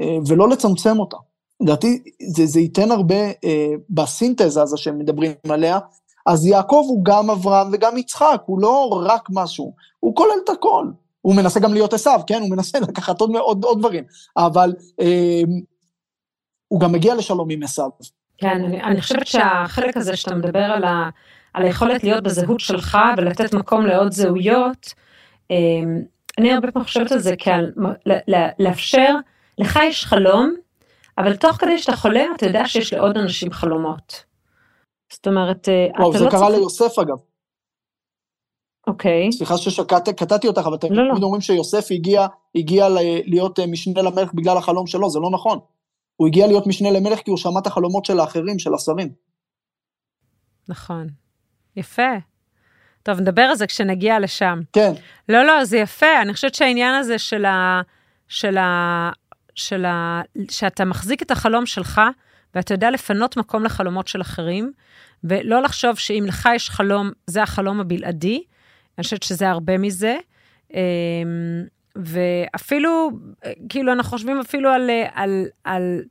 [0.00, 1.16] אה, ולא לצמצם אותה.
[1.60, 5.78] לדעתי זה, זה ייתן הרבה אה, בסינתזה הזו שהם מדברים עליה,
[6.26, 10.86] אז יעקב הוא גם אברהם וגם יצחק, הוא לא רק משהו, הוא כולל את הכל.
[11.20, 12.40] הוא מנסה גם להיות עשיו, כן?
[12.40, 14.04] הוא מנסה לקחת עוד, עוד, עוד דברים,
[14.36, 15.42] אבל אה,
[16.68, 17.90] הוא גם מגיע לשלום עם עשיו.
[18.38, 21.08] כן, אני, אני חושבת שהחלק הזה שאתה מדבר על, ה,
[21.54, 24.94] על היכולת להיות בזהות שלך ולתת מקום לעוד זהויות,
[25.50, 25.56] אה,
[26.40, 27.72] אני הרבה פעמים חושבת על זה כעל
[28.58, 29.14] לאפשר,
[29.58, 30.54] לך יש חלום,
[31.18, 34.24] אבל תוך כדי שאתה חולם אתה יודע שיש לעוד אנשים חלומות.
[35.12, 36.50] זאת אומרת, אה, וואו, זה לא קרה.
[36.50, 37.16] ליוסף אגב.
[38.86, 39.32] אוקיי.
[39.32, 41.14] סליחה שקטעתי אותך, אבל אתם לא, לא.
[41.22, 42.88] אומרים שיוסף הגיע, הגיע
[43.24, 45.58] להיות אה, משנה למלך בגלל החלום שלו, זה לא נכון.
[46.16, 49.12] הוא הגיע להיות משנה למלך כי הוא שמע את החלומות של האחרים, של השרים.
[50.68, 51.06] נכון.
[51.76, 52.29] יפה.
[53.02, 54.60] טוב, נדבר על זה כשנגיע לשם.
[54.72, 54.92] כן.
[55.28, 57.80] לא, לא, זה יפה, אני חושבת שהעניין הזה של ה...
[58.28, 59.10] של ה...
[59.54, 60.22] של ה...
[60.50, 62.00] שאתה מחזיק את החלום שלך,
[62.54, 64.72] ואתה יודע לפנות מקום לחלומות של אחרים,
[65.24, 68.42] ולא לחשוב שאם לך יש חלום, זה החלום הבלעדי,
[68.98, 70.16] אני חושבת שזה הרבה מזה.
[70.74, 70.78] אמ,
[71.96, 73.10] ואפילו,
[73.68, 76.02] כאילו, אנחנו חושבים אפילו על, על, על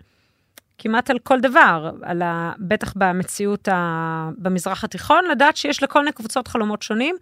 [0.80, 6.12] כמעט על כל דבר, על ה, בטח במציאות ה, במזרח התיכון, לדעת שיש לכל מיני
[6.12, 7.16] קבוצות חלומות שונים,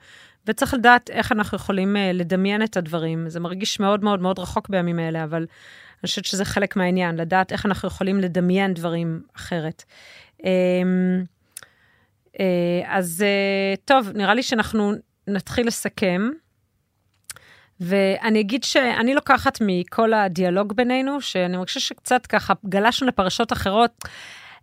[0.48, 3.30] וצריך לדעת איך אנחנו יכולים uh, לדמיין את הדברים.
[3.30, 7.52] זה מרגיש מאוד מאוד מאוד רחוק בימים האלה, אבל אני חושבת שזה חלק מהעניין, לדעת
[7.52, 9.84] איך אנחנו יכולים לדמיין דברים אחרת.
[10.38, 10.44] Um,
[12.34, 12.40] uh,
[12.86, 14.94] אז uh, טוב, נראה לי שאנחנו
[15.28, 16.30] נתחיל לסכם.
[17.80, 23.92] ואני אגיד שאני לוקחת מכל הדיאלוג בינינו, שאני מרגישה שקצת ככה גלשנו לפרשות אחרות.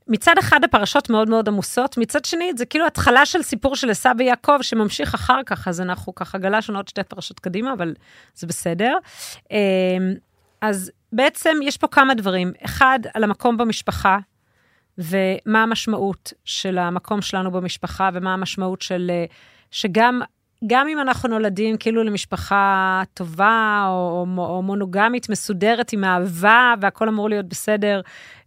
[0.09, 4.09] מצד אחד הפרשות מאוד מאוד עמוסות, מצד שני זה כאילו התחלה של סיפור של עשו
[4.19, 7.95] ויעקב שממשיך אחר כך, אז אנחנו ככה גלשנו עוד שתי פרשות קדימה, אבל
[8.35, 8.97] זה בסדר.
[9.51, 9.57] אמ,
[10.61, 12.53] אז בעצם יש פה כמה דברים.
[12.65, 14.19] אחד, על המקום במשפחה,
[14.99, 19.11] ומה המשמעות של המקום שלנו במשפחה, ומה המשמעות של...
[19.11, 19.25] אה,
[19.71, 20.21] שגם
[20.67, 27.29] גם אם אנחנו נולדים כאילו למשפחה טובה או, או מונוגמית מסודרת עם אהבה והכל אמור
[27.29, 28.01] להיות בסדר,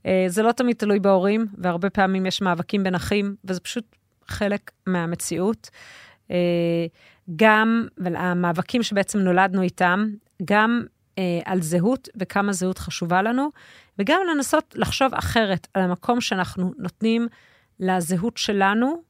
[0.06, 3.96] אה, זה לא תמיד תלוי בהורים, והרבה פעמים יש מאבקים בין אחים, וזה פשוט
[4.28, 5.70] חלק מהמציאות.
[6.32, 6.86] אה,
[7.36, 10.10] גם, המאבקים שבעצם נולדנו איתם,
[10.46, 10.84] גם
[11.18, 13.50] אה, על זהות וכמה זהות חשובה לנו,
[14.00, 17.28] וגם לנסות לחשוב אחרת על המקום שאנחנו נותנים
[17.80, 19.08] לזהות שלנו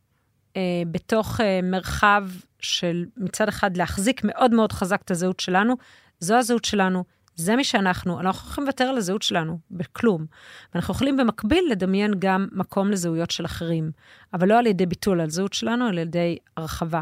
[0.91, 2.23] בתוך מרחב
[2.59, 5.73] של מצד אחד להחזיק מאוד מאוד חזק את הזהות שלנו,
[6.19, 7.03] זו הזהות שלנו,
[7.35, 10.25] זה מי שאנחנו, אנחנו לא יכולים לוותר על הזהות שלנו, בכלום.
[10.73, 13.91] ואנחנו יכולים במקביל לדמיין גם מקום לזהויות של אחרים,
[14.33, 17.01] אבל לא על ידי ביטול על זהות שלנו, אלא על ידי הרחבה.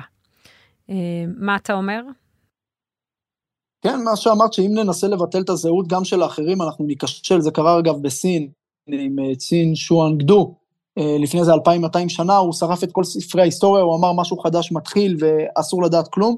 [0.89, 0.95] אה,
[1.37, 2.01] מה אתה אומר?
[3.81, 7.79] כן, מה שאמרת, שאם ננסה לבטל את הזהות גם של האחרים, אנחנו ניכשל, זה קרה
[7.79, 8.49] אגב בסין,
[8.87, 10.64] עם אה, צין שואנגדו, אה,
[10.97, 15.17] לפני איזה 2,200 שנה, הוא שרף את כל ספרי ההיסטוריה, הוא אמר משהו חדש מתחיל
[15.19, 16.35] ואסור לדעת כלום,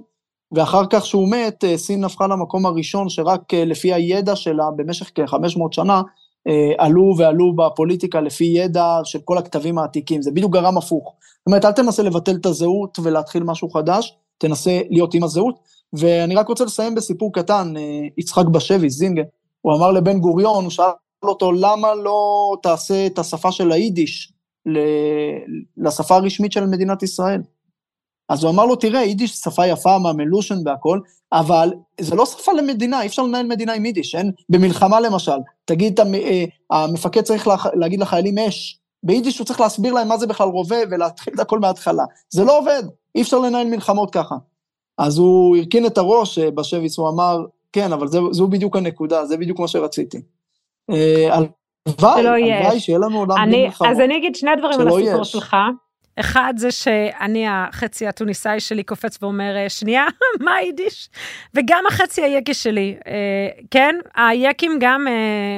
[0.51, 6.01] ואחר כך שהוא מת, סין הפכה למקום הראשון שרק לפי הידע שלה, במשך כ-500 שנה,
[6.78, 11.14] עלו ועלו בפוליטיקה לפי ידע של כל הכתבים העתיקים, זה בדיוק גרם הפוך.
[11.20, 15.60] זאת אומרת, אל תנסה לבטל את הזהות ולהתחיל משהו חדש, תנסה להיות עם הזהות.
[15.93, 19.24] ואני רק רוצה לסיים בסיפור קטן, אה, יצחק בשבי, זינגה,
[19.62, 20.86] הוא אמר לבן גוריון, הוא שאל
[21.24, 24.34] אותו, למה לא תעשה את השפה של היידיש
[25.78, 27.41] לשפה הרשמית של מדינת ישראל?
[28.30, 30.99] אז הוא אמר לו, תראה, יידיש שפה יפה, מהמלושן והכל,
[31.34, 34.32] אבל זה לא שפה למדינה, אי אפשר לנהל מדינה עם יידיש, אין?
[34.49, 40.18] במלחמה למשל, תגיד, אה, המפקד צריך להגיד לחיילים אש, ביידיש הוא צריך להסביר להם מה
[40.18, 42.03] זה בכלל רובה ולהתחיל את הכל מההתחלה.
[42.30, 42.84] זה לא עובד,
[43.15, 44.36] אי אפשר לנהל מלחמות ככה.
[44.97, 49.26] אז הוא הרכין את הראש אה, בשביס, הוא אמר, כן, אבל זה, זו בדיוק הנקודה,
[49.26, 50.22] זה בדיוק מה שרציתי.
[50.89, 51.39] אה,
[52.00, 53.92] הלוואי, הלוואי שיהיה לנו עולם בלי מלחמות.
[53.92, 55.32] אז אני אגיד שני דברים על הסיפור יש.
[55.32, 55.56] שלך.
[56.20, 60.06] אחד זה שאני, החצי התוניסאי שלי קופץ ואומר, אה, שנייה,
[60.46, 61.10] מה היידיש?
[61.54, 62.96] וגם החצי היקי שלי,
[63.72, 63.96] כן?
[64.16, 65.06] היקים גם,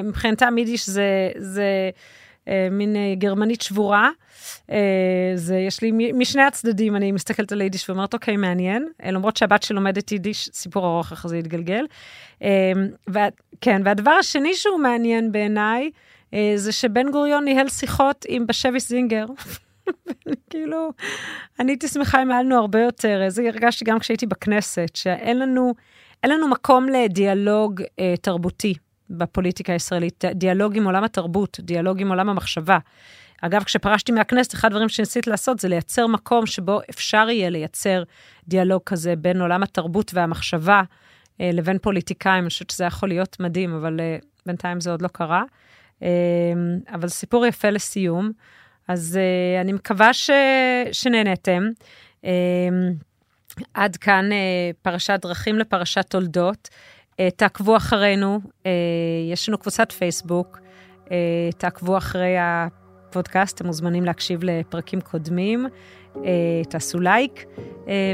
[0.04, 1.90] מבחינתם יידיש זה, זה
[2.72, 4.10] מין גרמנית שבורה.
[4.72, 9.38] אה, זה, יש לי משני הצדדים, אני מסתכלת על היידיש ואומרת, אוקיי, מעניין, אה, למרות
[9.38, 11.86] שהבת שלומדת יידיש, סיפור ארוך איך זה יתגלגל.
[12.44, 12.72] אה,
[13.62, 15.90] כן, והדבר השני שהוא מעניין בעיניי,
[16.56, 19.26] זה שבן גוריון ניהל שיחות עם בשביס זינגר.
[20.50, 20.92] כאילו,
[21.60, 25.74] אני הייתי שמחה אם היה לנו הרבה יותר, זה הרגשתי גם כשהייתי בכנסת, שאין לנו,
[26.24, 28.74] אין לנו מקום לדיאלוג אה, תרבותי
[29.10, 32.78] בפוליטיקה הישראלית, דיאלוג עם עולם התרבות, דיאלוג עם עולם המחשבה.
[33.42, 38.04] אגב, כשפרשתי מהכנסת, אחד הדברים שניסיתי לעשות זה לייצר מקום שבו אפשר יהיה לייצר
[38.48, 40.82] דיאלוג כזה בין עולם התרבות והמחשבה
[41.42, 42.44] אה, לבין פוליטיקאים.
[42.44, 45.44] אני חושבת שזה יכול להיות מדהים, אבל אה, בינתיים זה עוד לא קרה.
[46.04, 46.08] אה,
[46.94, 48.32] אבל סיפור יפה לסיום.
[48.88, 50.30] אז אה, אני מקווה ש...
[50.92, 51.64] שנהנתם.
[52.26, 52.32] אה,
[53.74, 56.70] עד כאן אה, פרשת דרכים לפרשת תולדות.
[57.20, 58.40] אה, תעקבו אחרינו,
[59.32, 60.60] יש לנו קבוצת פייסבוק,
[61.58, 65.68] תעקבו אחרי הפודקאסט, אתם מוזמנים להקשיב לפרקים קודמים,
[66.70, 67.46] תעשו לייק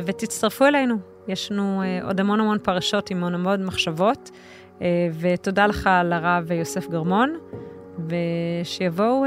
[0.05, 0.95] ותצטרפו אלינו.
[1.27, 4.31] יש לנו עוד המון המון פרשות עם המון המון מחשבות,
[5.19, 7.37] ותודה לך לרב יוסף גרמון,
[8.07, 9.25] ושיבואו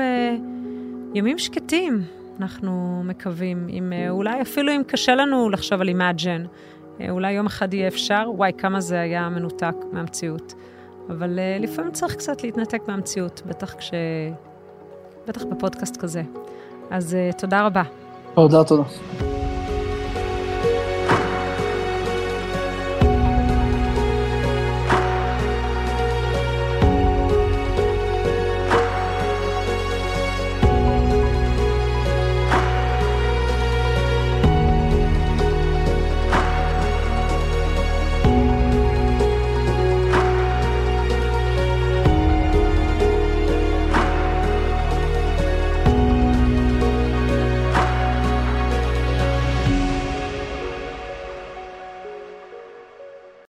[1.15, 2.03] ימים שקטים,
[2.41, 6.45] אנחנו מקווים, אם, אולי אפילו אם קשה לנו לחשוב על imagine,
[7.11, 10.55] אולי יום אחד יהיה אפשר, וואי, כמה זה היה מנותק מהמציאות.
[11.09, 13.91] אבל לפעמים צריך קצת להתנתק מהמציאות, בטח כש...
[15.29, 16.23] בטח בפודקאסט כזה.
[16.91, 17.83] אז uh, תודה רבה.
[18.35, 19.38] תודה, תודה.